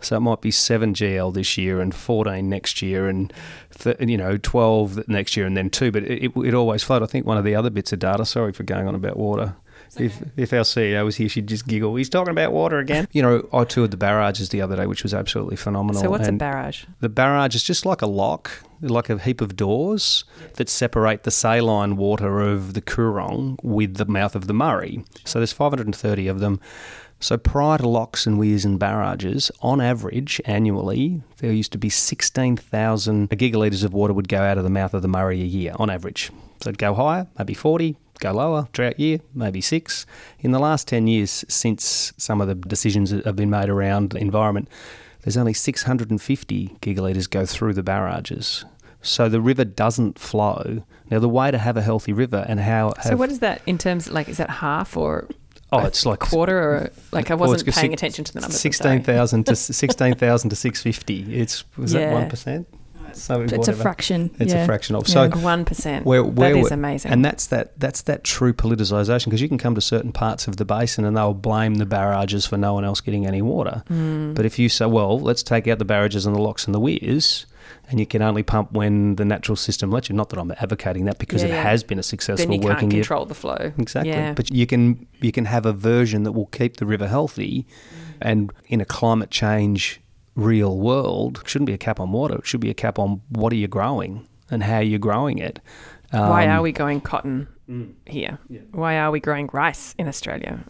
[0.00, 3.32] So it might be 7 GL this year and 14 next year and,
[3.78, 5.90] th- you know, 12 next year and then 2.
[5.90, 7.02] But it, it, it always flowed.
[7.02, 9.56] I think one of the other bits of data, sorry for going on about water,
[9.96, 11.94] if if our CEO was here, she'd just giggle.
[11.96, 13.08] He's talking about water again.
[13.12, 16.00] You know, I toured the barrages the other day, which was absolutely phenomenal.
[16.00, 16.84] So what's and a barrage?
[17.00, 20.24] The barrage is just like a lock, like a heap of doors
[20.54, 25.04] that separate the saline water of the Coorong with the mouth of the Murray.
[25.24, 26.60] So there's 530 of them.
[27.20, 31.88] So prior to locks and weirs and barrages, on average, annually, there used to be
[31.88, 35.72] 16,000 gigalitres of water would go out of the mouth of the Murray a year,
[35.76, 36.30] on average.
[36.60, 40.06] So it'd go higher, maybe 40, go lower, drought year, maybe six.
[40.40, 44.10] In the last 10 years, since some of the decisions that have been made around
[44.10, 44.68] the environment,
[45.22, 48.64] there's only 650 gigalitres go through the barrages.
[49.00, 50.82] So the river doesn't flow.
[51.10, 52.94] Now, the way to have a healthy river and how.
[53.02, 55.28] so, what is that in terms, like, is that half or
[55.70, 58.58] Oh, it's like quarter or like I wasn't paying six, attention to the numbers.
[58.58, 61.36] Sixteen thousand to sixteen thousand to six fifty.
[61.36, 62.06] It's was yeah.
[62.06, 62.66] that one percent?
[63.18, 63.78] So it's whatever.
[63.78, 64.30] a fraction.
[64.38, 64.62] It's yeah.
[64.62, 66.06] a fraction of so one percent.
[66.06, 69.58] Where, where that is amazing, and that's that that's that true politicisation because you can
[69.58, 72.84] come to certain parts of the basin and they'll blame the barrages for no one
[72.84, 73.82] else getting any water.
[73.90, 74.34] Mm.
[74.34, 76.80] But if you say, well, let's take out the barrages and the locks and the
[76.80, 77.46] weirs,
[77.88, 80.14] and you can only pump when the natural system lets you.
[80.14, 81.62] Not that I'm advocating that because yeah, it yeah.
[81.62, 82.90] has been a successful then you working.
[82.90, 83.28] Can't control year.
[83.28, 84.32] the flow exactly, yeah.
[84.34, 87.66] but you can you can have a version that will keep the river healthy,
[88.20, 90.00] and in a climate change
[90.38, 92.36] real world shouldn't be a cap on water.
[92.36, 95.60] It should be a cap on what are you growing and how you're growing it.
[96.12, 98.38] Um, Why are we growing cotton mm, here?
[98.48, 98.60] Yeah.
[98.70, 100.64] Why are we growing rice in Australia?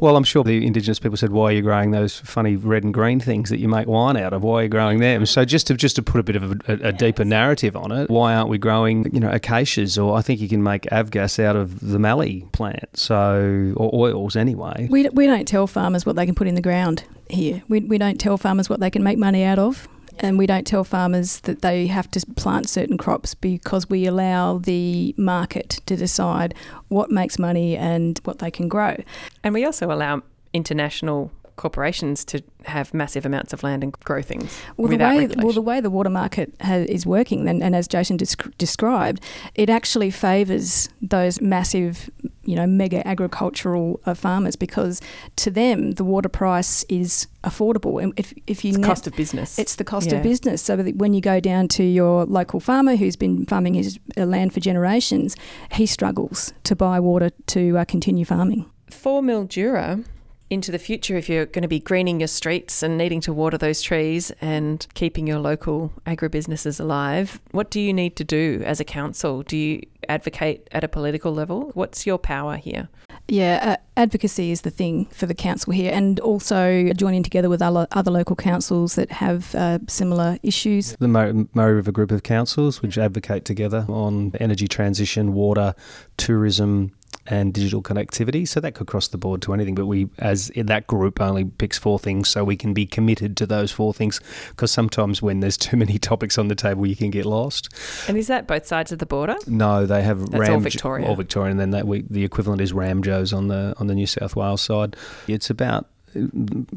[0.00, 2.94] Well, I'm sure the Indigenous people said, "Why are you growing those funny red and
[2.94, 4.42] green things that you make wine out of?
[4.42, 6.56] Why are you growing them?" So just to just to put a bit of a,
[6.68, 9.98] a, a deeper narrative on it, why aren't we growing, you know, acacias?
[9.98, 14.36] Or I think you can make avgas out of the mallee plant, so or oils
[14.36, 14.88] anyway.
[14.90, 17.62] We we don't tell farmers what they can put in the ground here.
[17.68, 19.88] We we don't tell farmers what they can make money out of
[20.20, 24.58] and we don't tell farmers that they have to plant certain crops because we allow
[24.58, 26.54] the market to decide
[26.88, 28.96] what makes money and what they can grow.
[29.44, 34.60] And we also allow international corporations to have massive amounts of land and grow things
[34.76, 35.26] well, the way.
[35.36, 39.22] Well, the way the water market is working, and, and, as Jason described,
[39.54, 42.10] it actually favours those massive
[42.48, 45.02] you know, mega agricultural uh, farmers because
[45.36, 48.02] to them the water price is affordable.
[48.02, 50.16] And if, if you it's net- cost of business, it's the cost Yeah.
[50.16, 50.62] of business.
[50.62, 54.54] So when you go down to your local farmer who's been farming his uh, land
[54.54, 55.36] for generations,
[55.72, 58.64] he struggles to buy water to uh, continue farming.
[58.88, 60.02] for Mildura
[60.50, 63.58] into the future, if you're going to be greening your streets and needing to water
[63.58, 68.80] those trees and keeping your local agribusinesses alive, what do you need to do as
[68.80, 69.42] a council?
[69.42, 71.70] Do you advocate at a political level?
[71.74, 72.88] What's your power here?
[73.30, 77.60] Yeah, uh, advocacy is the thing for the council here, and also joining together with
[77.60, 80.96] other, other local councils that have uh, similar issues.
[80.98, 85.74] The Murray Murray River Group of Councils, which advocate together on energy transition, water,
[86.16, 86.92] tourism,
[87.28, 88.48] and digital connectivity.
[88.48, 91.44] So that could cross the board to anything, but we, as in that group, only
[91.44, 94.20] picks four things, so we can be committed to those four things.
[94.50, 97.68] Because sometimes when there's too many topics on the table, you can get lost.
[98.08, 99.36] And is that both sides of the border?
[99.46, 101.06] No, they have That's all Ram Victoria.
[101.06, 101.52] all Victorian.
[101.52, 104.62] And then that we, the equivalent is Ramjo's on the on the New South Wales
[104.62, 104.96] side.
[105.26, 106.20] It's about uh,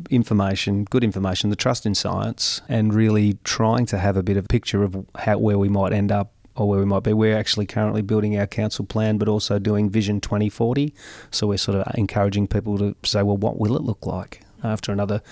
[0.10, 4.46] information, good information, the trust in science, and really trying to have a bit of
[4.46, 7.12] a picture of how where we might end up or where we might be.
[7.12, 10.94] We're actually currently building our council plan, but also doing Vision 2040.
[11.32, 14.42] So we're sort of encouraging people to say, well, what will it look like?
[14.64, 15.24] After another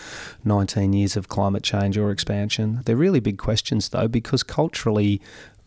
[0.43, 2.81] 19 years of climate change or expansion.
[2.85, 5.21] They're really big questions, though, because culturally,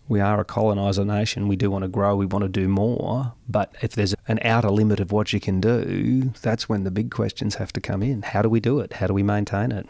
[0.09, 1.47] we are a coloniser nation.
[1.47, 2.17] We do want to grow.
[2.17, 3.35] We want to do more.
[3.49, 7.13] But if there's an outer limit of what you can do, that's when the big
[7.13, 8.23] questions have to come in.
[8.23, 8.95] How do we do it?
[8.95, 9.89] How do we maintain it?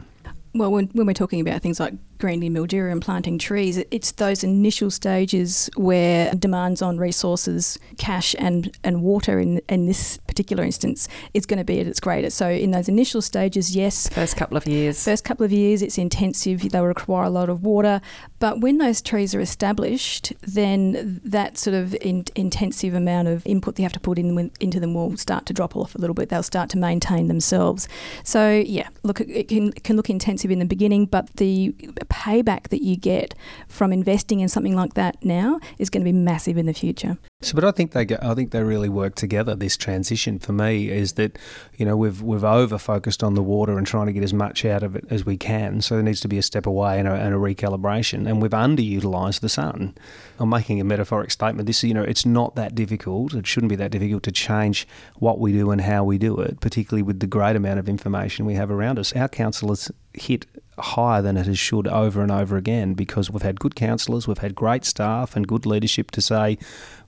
[0.55, 4.13] Well, when, when we're talking about things like greening Mildura and planting trees, it- it's
[4.13, 10.63] those initial stages where demands on resources, cash and, and water in, in this particular
[10.63, 12.37] instance is going to be at its greatest.
[12.37, 15.03] So in those initial stages, yes, First couple of years.
[15.03, 16.61] First couple of years, it's intensive.
[16.61, 18.01] They will require a lot of water.
[18.39, 23.77] But when those trees are established, then that sort of in, intensive amount of input
[23.77, 26.29] they have to put in into them will start to drop off a little bit.
[26.29, 27.89] They'll start to maintain themselves.
[28.23, 31.73] So yeah, look, it it can it can look intensive in the beginning, but the
[32.11, 33.35] payback that you get
[33.69, 37.17] from investing in something like that now is going to be massive in the future.
[37.43, 39.57] So, but I think they go, I think they really work together.
[39.57, 41.39] This transition for me is that,
[41.77, 44.65] you know, we've we've over focused on the water and trying to get as much
[44.65, 45.81] out of it as we can.
[45.83, 48.29] So there needs to be a step away and a, and a recalibration.
[48.29, 49.95] And we've underutilized the sun.
[50.39, 51.67] I'm making a metaphoric statement.
[51.67, 53.35] This, you know, it's not that difficult.
[53.35, 54.87] It shouldn't be that difficult to change
[55.17, 58.47] what we do and how we do it, particularly with the great amount of information
[58.47, 59.13] we have around us.
[59.15, 60.47] Our council has hit
[60.79, 64.39] higher than it has should over and over again because we've had good counsellors, we've
[64.39, 66.59] had great staff and good leadership to say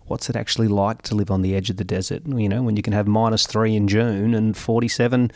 [0.07, 2.23] what's it actually like to live on the edge of the desert?
[2.27, 5.31] You know, when you can have minus three in June and 47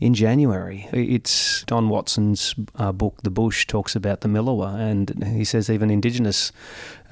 [0.00, 0.88] in January.
[0.92, 5.90] It's Don Watson's uh, book, The Bush, talks about the Millewa, and he says even
[5.90, 6.52] Indigenous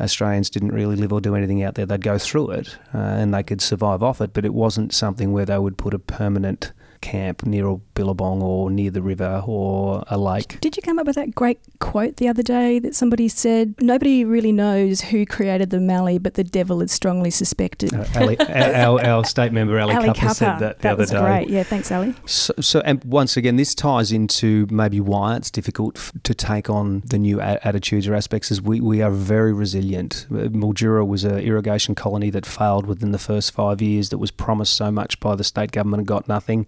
[0.00, 1.86] Australians didn't really live or do anything out there.
[1.86, 5.32] They'd go through it uh, and they could survive off it, but it wasn't something
[5.32, 6.72] where they would put a permanent
[7.03, 10.59] camp near a billabong or near the river or a lake.
[10.61, 14.24] Did you come up with that great quote the other day that somebody said, Nobody
[14.24, 17.92] really knows who created the Mallee, but the devil is strongly suspected?
[17.92, 21.20] Uh, Ali, our, our state member Ali, Ali Cupper said that the other was day.
[21.20, 21.48] great.
[21.48, 22.14] Yeah, thanks, Ali.
[22.24, 26.70] So, so, and once again, this ties into maybe why it's difficult f- to take
[26.70, 28.50] on the new a- attitudes or aspects.
[28.50, 30.26] Is we, we are very resilient.
[30.30, 34.09] Uh, Mildura was an irrigation colony that failed within the first five years.
[34.11, 36.66] That was promised so much by the state government and got nothing.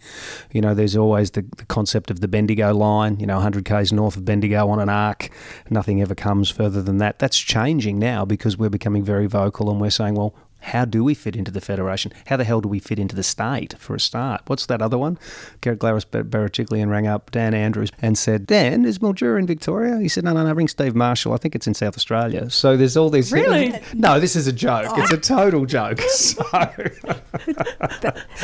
[0.52, 3.18] You know, there's always the, the concept of the Bendigo line.
[3.20, 5.30] You know, 100 k's north of Bendigo on an arc.
[5.70, 7.18] Nothing ever comes further than that.
[7.18, 10.34] That's changing now because we're becoming very vocal and we're saying, well.
[10.64, 12.12] How do we fit into the federation?
[12.26, 14.42] How the hell do we fit into the state for a start?
[14.46, 15.18] What's that other one?
[15.60, 19.98] Garrett Gladys Berejiklian rang up Dan Andrews and said, Dan, is Mildura in Victoria?
[19.98, 21.32] He said, no, no, no, ring Steve Marshall.
[21.32, 22.48] I think it's in South Australia.
[22.50, 23.32] So there's all these.
[23.32, 23.78] Really?
[23.94, 24.98] No, this is a joke.
[24.98, 26.00] It's a total joke.
[26.14, 26.42] So,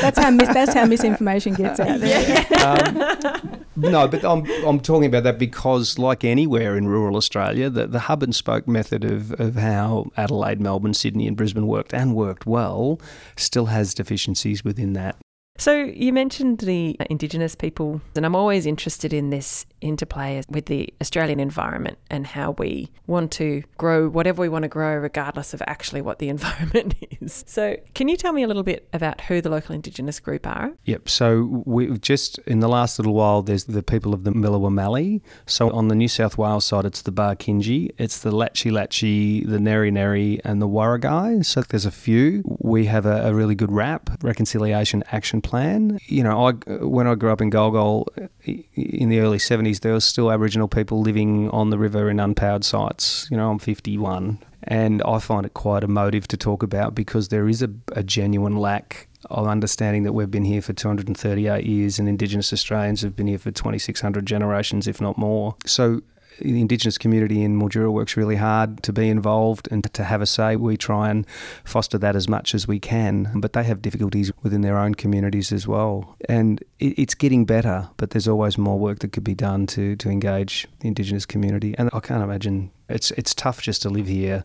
[0.01, 2.47] That's how mis- that's how misinformation gets out there.
[2.67, 7.87] um, no, but I'm, I'm talking about that because, like anywhere in rural Australia, the,
[7.87, 12.15] the hub and spoke method of, of how Adelaide, Melbourne, Sydney, and Brisbane worked and
[12.15, 13.01] worked well
[13.37, 15.17] still has deficiencies within that.
[15.61, 20.93] So you mentioned the Indigenous people, and I'm always interested in this interplay with the
[21.03, 25.63] Australian environment and how we want to grow whatever we want to grow, regardless of
[25.67, 27.45] actually what the environment is.
[27.47, 30.73] So, can you tell me a little bit about who the local Indigenous group are?
[30.85, 31.11] Yep.
[31.11, 35.21] So we've just in the last little while, there's the people of the Millewa Mallee.
[35.45, 39.61] So on the New South Wales side, it's the Barkinji, it's the Latji Latji, the
[39.61, 41.45] Neri Neri, and the Warragai.
[41.45, 42.43] So there's a few.
[42.47, 45.50] We have a, a really good RAP, Reconciliation Action Plan.
[46.07, 46.53] You know, I
[46.85, 48.07] when I grew up in Gol Gol
[48.45, 52.65] in the early 70s, there was still Aboriginal people living on the river in unpowered
[52.65, 53.29] sites.
[53.31, 54.39] You know, I'm 51.
[54.65, 58.57] And I find it quite emotive to talk about because there is a, a genuine
[58.57, 63.27] lack of understanding that we've been here for 238 years and Indigenous Australians have been
[63.27, 65.57] here for 2,600 generations, if not more.
[65.65, 66.03] So
[66.41, 70.27] the Indigenous community in Mildura works really hard to be involved and to have a
[70.27, 70.57] say.
[70.57, 71.27] We try and
[71.65, 75.53] foster that as much as we can, but they have difficulties within their own communities
[75.53, 76.17] as well.
[76.29, 80.11] And it's getting better, but there's always more work that could be done to, to
[80.11, 81.75] engage the Indigenous community.
[81.79, 84.45] And I can't imagine it's it's tough just to live here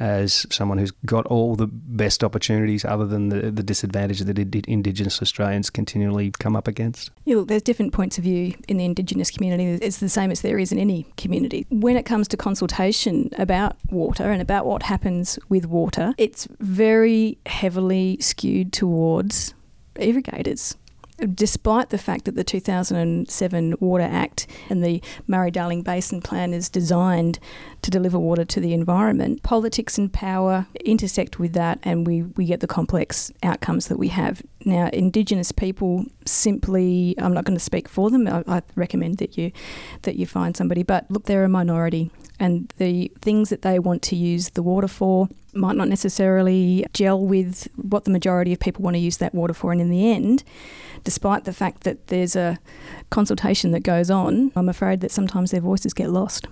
[0.00, 4.38] as someone who's got all the best opportunities other than the, the disadvantage that
[4.68, 7.10] Indigenous Australians continually come up against?
[7.24, 9.64] Yeah, look, there's different points of view in the Indigenous community.
[9.84, 11.66] It's the same as there is in any community.
[11.70, 17.38] When it comes to consultation about water and about what happens with water, it's very
[17.46, 19.54] heavily skewed towards
[19.96, 20.76] irrigators
[21.34, 26.68] despite the fact that the 2007 Water Act and the Murray Darling Basin Plan is
[26.68, 27.38] designed
[27.82, 32.44] to deliver water to the environment, politics and power intersect with that, and we, we
[32.44, 34.42] get the complex outcomes that we have.
[34.64, 38.26] Now, Indigenous people simply, I'm not going to speak for them.
[38.28, 39.52] I, I recommend that you
[40.02, 44.02] that you find somebody, but look, they're a minority, and the things that they want
[44.02, 48.82] to use the water for might not necessarily gel with what the majority of people
[48.82, 50.44] want to use that water for, and in the end
[51.04, 52.58] despite the fact that there's a
[53.10, 56.46] consultation that goes on, I'm afraid that sometimes their voices get lost.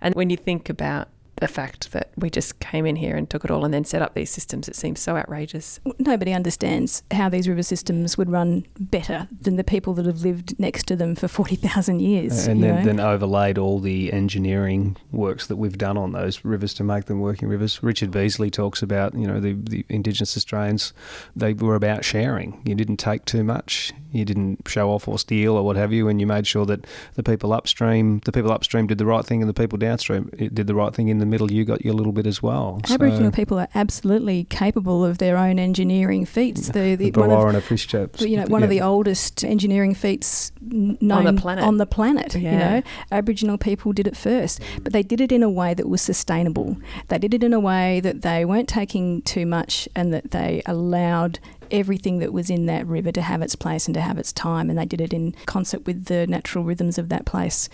[0.00, 1.08] And when you think about
[1.40, 4.02] the fact that we just came in here and took it all and then set
[4.02, 4.68] up these systems.
[4.68, 5.80] It seems so outrageous.
[5.98, 10.58] Nobody understands how these river systems would run better than the people that have lived
[10.58, 12.46] next to them for 40,000 years.
[12.46, 16.84] And then, then, overlaid all the engineering works that we've done on those rivers to
[16.84, 17.82] make them working rivers.
[17.82, 20.92] Richard Beasley talks about, you know, the, the Indigenous Australians,
[21.36, 22.60] they were about sharing.
[22.64, 26.08] You didn't take too much, you didn't show off or steal or what have you,
[26.08, 29.42] and you made sure that the people upstream, the people upstream did the right thing
[29.42, 31.94] and the people downstream eh, did the right thing in the middle, you got your
[31.94, 32.80] little bit as well.
[32.90, 36.70] Aboriginal so, people are absolutely capable of their own engineering feats.
[36.78, 38.20] The, the, the one of, fish chips.
[38.20, 38.66] You know, one yeah.
[38.66, 41.64] of the oldest engineering feats known on the planet.
[41.64, 42.52] On the planet yeah.
[42.52, 45.88] You know, Aboriginal people did it first, but they did it in a way that
[45.88, 46.76] was sustainable.
[47.08, 50.62] They did it in a way that they weren't taking too much and that they
[50.66, 54.32] allowed everything that was in that river to have its place and to have its
[54.32, 57.68] time, and they did it in concert with the natural rhythms of that place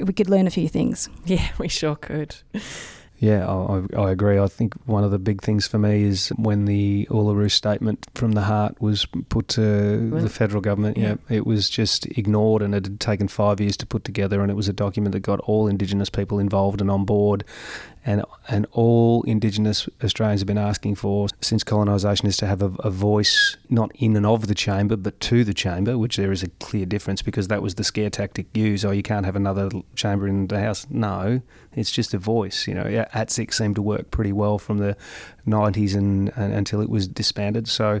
[0.00, 1.08] we could learn a few things.
[1.24, 2.36] Yeah, we sure could.
[3.18, 4.38] Yeah, I, I, agree.
[4.38, 8.32] I think one of the big things for me is when the Uluru Statement from
[8.32, 10.96] the Heart was put to the federal government.
[10.96, 11.16] Yeah.
[11.28, 14.40] yeah, it was just ignored, and it had taken five years to put together.
[14.40, 17.44] And it was a document that got all Indigenous people involved and on board
[18.08, 22.72] and and all Indigenous Australians have been asking for since colonisation is to have a,
[22.78, 26.42] a, voice not in and of the chamber but to the chamber, which there is
[26.42, 28.86] a clear difference because that was the scare tactic used.
[28.86, 30.86] Oh, you can't have another chamber in the house.
[30.88, 31.42] No,
[31.74, 32.66] it's just a voice.
[32.66, 34.96] You know, ATSIC seemed to work pretty well from the
[35.46, 37.68] 90s and, and until it was disbanded.
[37.68, 38.00] So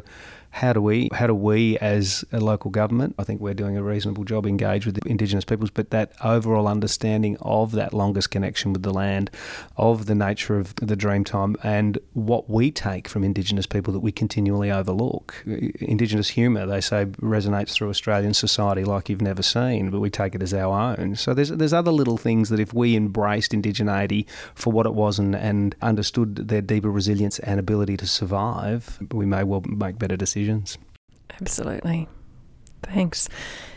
[0.50, 3.82] how do we how do we as a local government I think we're doing a
[3.82, 8.82] reasonable job engage with indigenous peoples but that overall understanding of that longest connection with
[8.82, 9.30] the land
[9.76, 14.00] of the nature of the dream time and what we take from indigenous people that
[14.00, 15.42] we continually overlook.
[15.46, 20.34] Indigenous humor they say resonates through Australian society like you've never seen but we take
[20.34, 21.14] it as our own.
[21.16, 25.18] So there's there's other little things that if we embraced indigeneity for what it was
[25.18, 30.16] and, and understood their deeper resilience and ability to survive we may well make better
[30.16, 30.78] decisions decisions.
[31.40, 32.08] Absolutely.
[32.82, 33.28] Thanks.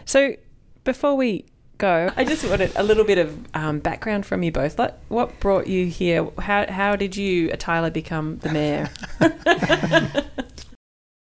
[0.06, 0.36] So
[0.84, 1.46] before we
[1.78, 4.80] go, I just wanted a little bit of um, background from you both.
[4.80, 6.28] Like, what brought you here?
[6.40, 8.90] How how did you, Tyler, become the mayor?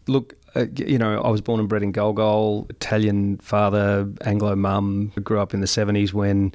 [0.08, 4.56] Look, uh, you know, I was born and bred in Gol Gol, Italian father, Anglo
[4.56, 5.12] mum.
[5.22, 6.54] Grew up in the 70s when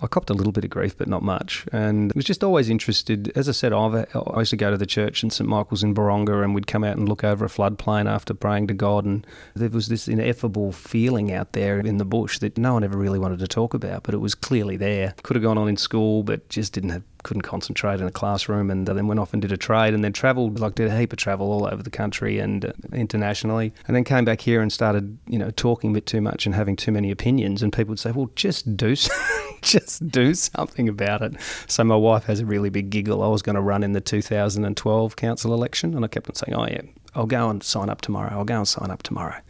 [0.00, 1.66] I copped a little bit of grief, but not much.
[1.72, 3.32] And was just always interested.
[3.34, 5.94] As I said, I've, i used to go to the church in St Michael's in
[5.94, 9.04] Buronga, and we'd come out and look over a floodplain after praying to God.
[9.04, 12.98] And there was this ineffable feeling out there in the bush that no one ever
[12.98, 15.14] really wanted to talk about, but it was clearly there.
[15.22, 18.70] Could have gone on in school, but just didn't have couldn't concentrate in a classroom
[18.70, 21.12] and then went off and did a trade and then travelled like did a heap
[21.12, 24.72] of travel all over the country and uh, internationally and then came back here and
[24.72, 27.90] started you know talking a bit too much and having too many opinions and people
[27.90, 28.94] would say well just do
[29.62, 31.34] just do something about it.
[31.66, 33.24] So my wife has a really big giggle.
[33.24, 36.54] I was going to run in the 2012 council election and I kept on saying
[36.54, 36.82] oh yeah
[37.16, 38.30] I'll go and sign up tomorrow.
[38.30, 39.40] I'll go and sign up tomorrow.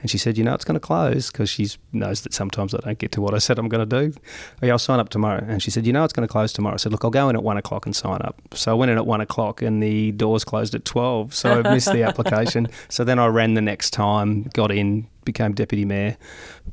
[0.00, 2.78] And she said, you know, it's going to close because she knows that sometimes I
[2.78, 4.18] don't get to what I said I'm going to do.
[4.62, 5.44] Oh, yeah, I'll sign up tomorrow.
[5.46, 6.74] And she said, you know, it's going to close tomorrow.
[6.74, 8.40] I said, look, I'll go in at one o'clock and sign up.
[8.54, 11.34] So I went in at one o'clock and the doors closed at 12.
[11.34, 12.68] So I missed the application.
[12.88, 16.16] So then I ran the next time, got in, became deputy mayor.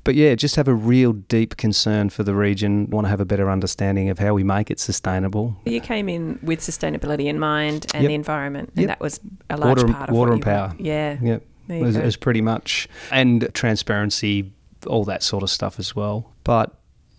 [0.04, 3.26] But yeah, just have a real deep concern for the region, want to have a
[3.26, 5.56] better understanding of how we make it sustainable.
[5.66, 8.10] You came in with sustainability in mind and Yep.
[8.10, 8.88] the environment, and Yep.
[8.90, 10.76] that was a large Water- part of water and you were- power.
[10.80, 11.44] Yeah, Yep.
[11.70, 14.54] It was, it was pretty much, and transparency,
[14.86, 16.32] all that sort of stuff as well.
[16.46, 16.74] But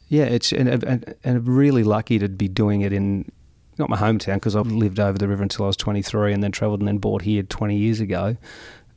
[0.09, 3.27] yeah, it's and, and, and really lucky to be doing it in
[3.79, 6.51] not my hometown because I've lived over the river until I was 23 and then
[6.51, 8.37] travelled and then bought here 20 years ago.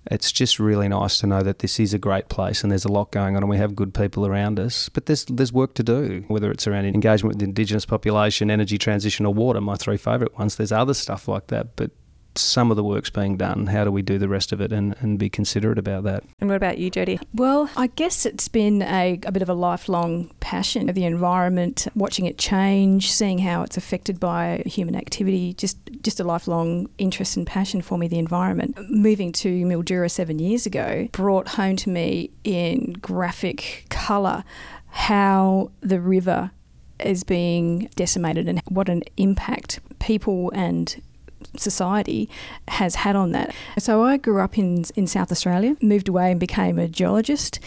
[0.09, 2.91] It's just really nice to know that this is a great place and there's a
[2.91, 4.89] lot going on and we have good people around us.
[4.89, 8.77] But there's there's work to do, whether it's around engagement with the Indigenous population, energy
[8.77, 9.61] transition, or water.
[9.61, 10.55] My three favourite ones.
[10.55, 11.91] There's other stuff like that, but
[12.36, 13.67] some of the work's being done.
[13.67, 16.23] How do we do the rest of it and, and be considerate about that?
[16.39, 17.21] and what about you, Jodie?
[17.34, 21.88] Well, I guess it's been a, a bit of a lifelong passion of the environment,
[21.95, 27.38] watching it change, seeing how it's affected by human activity, just just a lifelong interest
[27.38, 28.77] and passion for me, the environment.
[28.89, 34.43] Moving to Mildura seven years ago brought home to me in graphic colour
[34.88, 36.51] how the river
[36.99, 41.01] is being decimated and what an impact people and
[41.57, 42.29] society
[42.67, 43.53] has had on that.
[43.77, 47.59] So I grew up in in South Australia, moved away and became a geologist.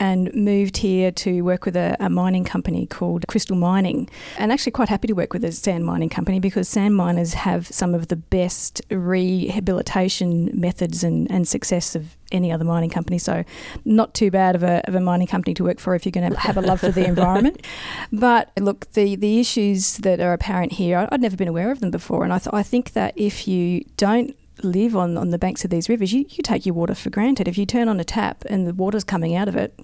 [0.00, 4.08] And moved here to work with a, a mining company called Cristal Mining.
[4.38, 7.66] And actually, quite happy to work with a sand mining company because sand miners have
[7.68, 13.18] some of the best rehabilitation methods and, and success of any other mining company.
[13.18, 13.44] So,
[13.84, 16.30] not too bad of a, of a mining company to work for if you're going
[16.32, 17.66] to have a love for the environment.
[18.10, 21.90] But look, the, the issues that are apparent here, I'd never been aware of them
[21.90, 22.24] before.
[22.24, 24.34] And I, th- I think that if you don't
[24.64, 27.48] live on, on the banks of these rivers, you, you take your water for granted.
[27.48, 29.78] If you turn on a tap and the water's coming out of it,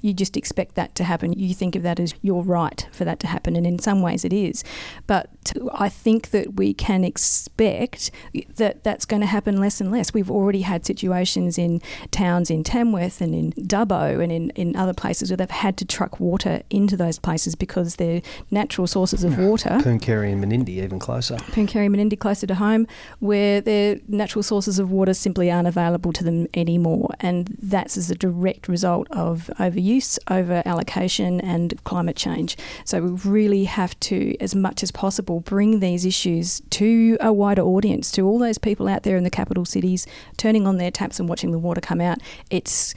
[0.00, 1.32] you just expect that to happen.
[1.32, 4.24] You think of that as your right for that to happen, and in some ways
[4.24, 4.64] it is.
[5.06, 5.30] But
[5.74, 8.10] I think that we can expect
[8.56, 10.12] that that's going to happen less and less.
[10.12, 11.80] We've already had situations in
[12.10, 15.84] towns in Tamworth and in Dubbo and in, in other places where they've had to
[15.84, 19.70] truck water into those places because they're natural sources of water.
[19.80, 21.36] Pooncarie and Menindee even closer.
[21.36, 22.86] Pooncarie Menindee closer to home,
[23.20, 27.10] where their natural sources of water simply aren't available to them anymore.
[27.20, 29.87] And that's as a direct result of overuse,
[30.28, 32.56] over allocation, and climate change.
[32.84, 37.62] So we really have to, as much as possible, bring these issues to a wider
[37.62, 41.18] audience, to all those people out there in the capital cities turning on their taps
[41.18, 42.18] and watching the water come out.
[42.50, 42.94] It's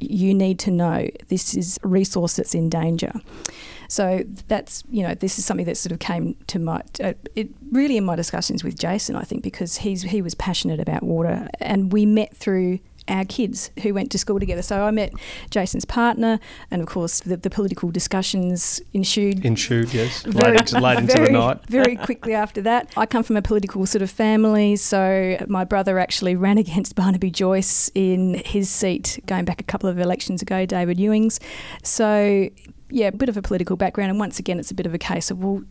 [0.00, 3.12] you need to know this is a resource that's in danger.
[3.88, 7.48] So that's you know this is something that sort of came to my uh, it
[7.72, 11.48] really in my discussions with Jason I think because he's he was passionate about water
[11.58, 12.78] and we met through
[13.08, 14.62] our kids who went to school together.
[14.62, 15.12] So I met
[15.50, 16.38] Jason's partner,
[16.70, 20.22] and of course the, the political discussions ensued Ensued, yes.
[20.22, 21.60] very- late, into, late into the night.
[21.68, 24.76] Very quickly after that, I come from a political sort of family.
[24.76, 29.88] So my brother actually ran against Barnaby Joyce in his seat going back a couple
[29.88, 31.40] of elections ago, David Ewings.
[31.82, 32.48] So
[32.90, 34.98] yeah, a bit of a political background, and once again, it's a bit of a
[34.98, 35.62] case of well.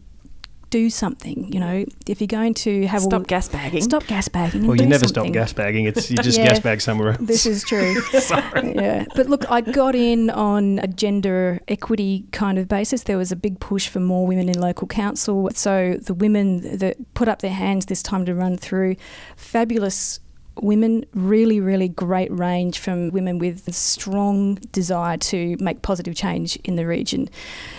[0.69, 1.83] Do something, you know.
[2.07, 3.81] If you're going to have Stop all, gas bagging.
[3.81, 4.67] stop gas bagging.
[4.67, 5.25] Well, you never something.
[5.25, 5.85] stop gas bagging.
[5.85, 6.45] It's you just Yeah.
[6.49, 7.17] gas bag somewhere else.
[7.21, 7.99] This is true.
[8.19, 8.75] Sorry.
[8.75, 13.03] Yeah, but look, I got in on a gender equity kind of basis.
[13.03, 15.49] There was a big push for more women in local council.
[15.55, 18.95] So the women that put up their hands this time to run through,
[19.35, 20.19] fabulous
[20.61, 26.55] women, really, really great range from women with a strong desire to make positive change
[26.63, 27.29] in the region.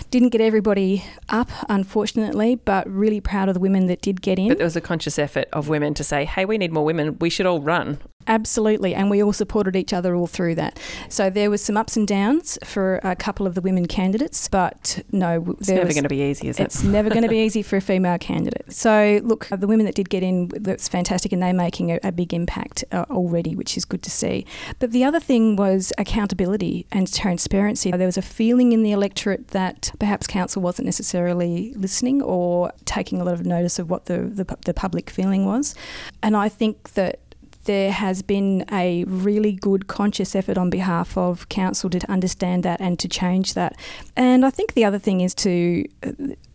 [0.09, 4.49] Didn't get everybody up, unfortunately, but really proud of the women that did get in.
[4.49, 7.17] But there was a conscious effort of women to say, hey, we need more women.
[7.19, 7.99] We should all run.
[8.27, 10.79] Absolutely, and we all supported each other all through that.
[11.09, 15.03] So there was some ups and downs for a couple of the women candidates, but
[15.11, 16.63] no, It's never was, going to be easy, is it?
[16.63, 18.71] It's never going to be easy for a female candidate.
[18.71, 22.11] So look, the women that did get in, that's fantastic, and they're making a, a
[22.11, 24.45] big impact uh, already, which is good to see.
[24.79, 27.91] But the other thing was accountability and transparency.
[27.91, 33.19] There was a feeling in the electorate that perhaps council wasn't necessarily listening or taking
[33.19, 35.75] a lot of notice of what the, the, the public feeling was,
[36.21, 37.19] and I think that
[37.65, 42.81] there has been a really good conscious effort on behalf of council to understand that
[42.81, 43.77] and to change that.
[44.15, 46.11] And I think the other thing is to uh,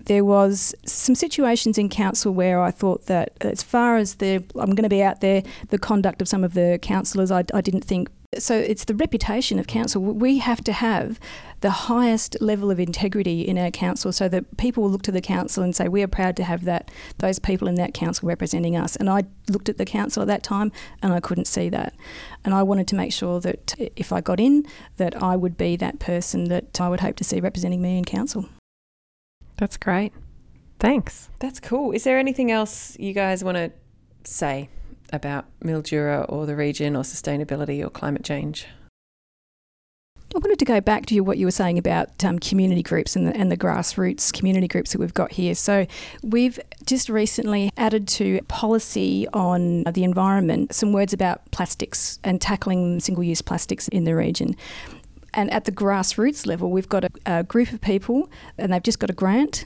[0.06, 4.74] there was some situations in council where I thought that as far as the I'm
[4.74, 7.84] going to be out there the conduct of some of the councillors I, I didn't
[7.84, 11.18] think so it's the reputation of council we have to have
[11.66, 15.20] the highest level of integrity in our council so that people will look to the
[15.20, 18.76] council and say we are proud to have that those people in that council representing
[18.76, 20.70] us and I looked at the council at that time
[21.02, 21.92] and I couldn't see that
[22.44, 24.64] and I wanted to make sure that eh, if I got in
[24.98, 28.04] that I would be that person that I would hope to see representing me in
[28.04, 28.48] council
[29.56, 30.12] That's great.
[30.78, 31.30] Thanks.
[31.40, 31.90] That's cool.
[31.90, 33.72] Is there anything else you guys want to
[34.22, 34.68] say
[35.12, 38.68] about Mildura or the region or sustainability or climate change?
[40.36, 43.26] I wanted to go back to what you were saying about um, community groups and
[43.26, 45.54] the, and the grassroots community groups that we've got here.
[45.54, 45.86] So,
[46.22, 53.00] we've just recently added to policy on the environment some words about plastics and tackling
[53.00, 54.54] single use plastics in the region.
[55.32, 58.28] And at the grassroots level, we've got a, a group of people
[58.58, 59.64] and they've just got a grant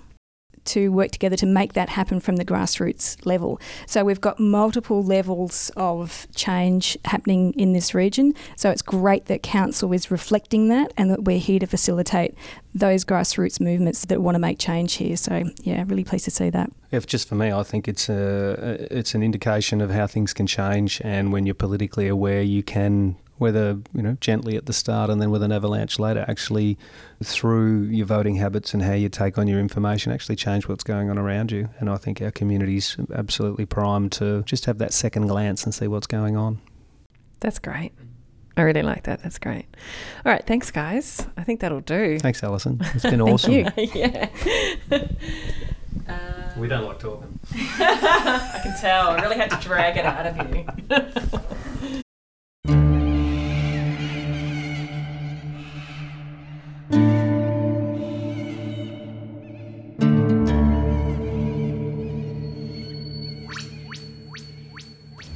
[0.71, 3.61] to work together to make that happen from the grassroots level.
[3.87, 8.35] So we've got multiple levels of change happening in this region.
[8.57, 12.35] So it's great that council is reflecting that and that we're here to facilitate
[12.75, 15.17] those grassroots movements that want to make change here.
[15.17, 16.71] So yeah, really pleased to see that.
[16.91, 20.47] If just for me, I think it's a it's an indication of how things can
[20.47, 25.09] change, and when you're politically aware, you can whether you know gently at the start
[25.09, 26.79] and then with an avalanche later, actually
[27.23, 31.11] through your voting habits and how you take on your information, actually change what's going
[31.11, 31.69] on around you.
[31.79, 35.89] And I think our community's absolutely primed to just have that second glance and see
[35.89, 36.61] what's going on.
[37.41, 37.93] That's great.
[38.59, 39.23] I really like that.
[39.23, 39.65] That's great.
[40.27, 41.27] All right, thanks, guys.
[41.39, 42.19] I think that'll do.
[42.19, 42.83] Thanks, Alison.
[42.95, 43.53] It's been awesome.
[43.77, 44.29] yeah.
[46.07, 47.39] Uh, we don't like talking.
[47.55, 49.09] I can tell.
[49.09, 50.67] I really had to drag it out of you.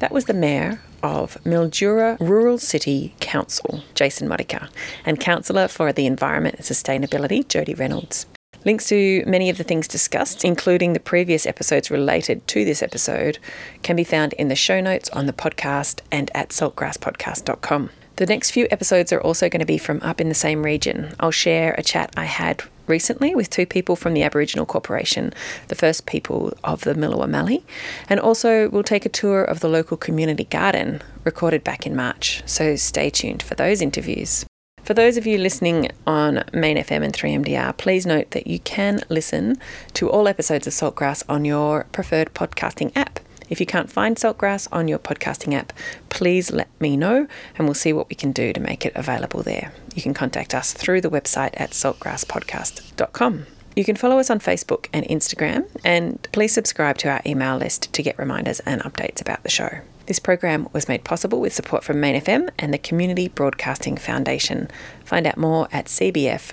[0.04, 4.68] That was the mayor of Mildura Rural City Council, Jason Modica,
[5.06, 8.26] and councillor for the Environment and Sustainability, Jody Reynolds.
[8.66, 13.38] Links to many of the things discussed, including the previous episodes related to this episode,
[13.82, 17.88] can be found in the show notes on the podcast and at saltgrasspodcast.com.
[18.16, 21.14] The next few episodes are also going to be from up in the same region.
[21.18, 25.32] I'll share a chat I had recently with two people from the Aboriginal Corporation,
[25.68, 27.62] the first people of the Millewa
[28.08, 32.42] and also we'll take a tour of the local community garden recorded back in March.
[32.46, 34.44] So stay tuned for those interviews.
[34.84, 39.00] For those of you listening on Main FM and 3MDR, please note that you can
[39.08, 39.56] listen
[39.94, 43.18] to all episodes of Saltgrass on your preferred podcasting app.
[43.54, 45.72] If you can't find Saltgrass on your podcasting app,
[46.08, 49.44] please let me know and we'll see what we can do to make it available
[49.44, 49.72] there.
[49.94, 53.46] You can contact us through the website at saltgrasspodcast.com.
[53.76, 57.92] You can follow us on Facebook and Instagram, and please subscribe to our email list
[57.92, 59.82] to get reminders and updates about the show.
[60.06, 64.68] This program was made possible with support from Main FM and the Community Broadcasting Foundation.
[65.04, 66.52] Find out more at cbf.org.au.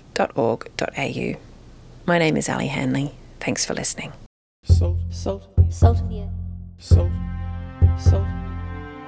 [2.05, 3.15] My name is Ali Hanley.
[3.39, 4.13] Thanks for listening.
[4.65, 6.11] Salt, salt, Salt of
[6.89, 7.11] the earth.
[7.99, 8.27] salt, salt,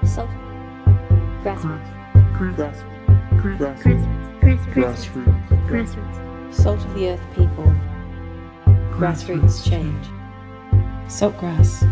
[0.06, 0.30] Salt.
[1.44, 2.38] Grassroots.
[2.38, 2.84] grass,
[3.42, 4.06] grass, Grassroots.
[4.42, 4.74] Grassroots.
[4.74, 6.54] grassroots, Grassroots.
[6.54, 7.74] Salt of the earth people.
[8.98, 10.06] Grassroots change.
[11.08, 11.84] Saltgrass.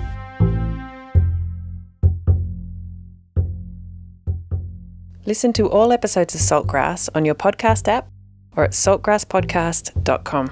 [5.26, 8.08] Listen to all episodes of Saltgrass on your podcast app
[8.56, 10.52] or at saltgrasspodcast.com.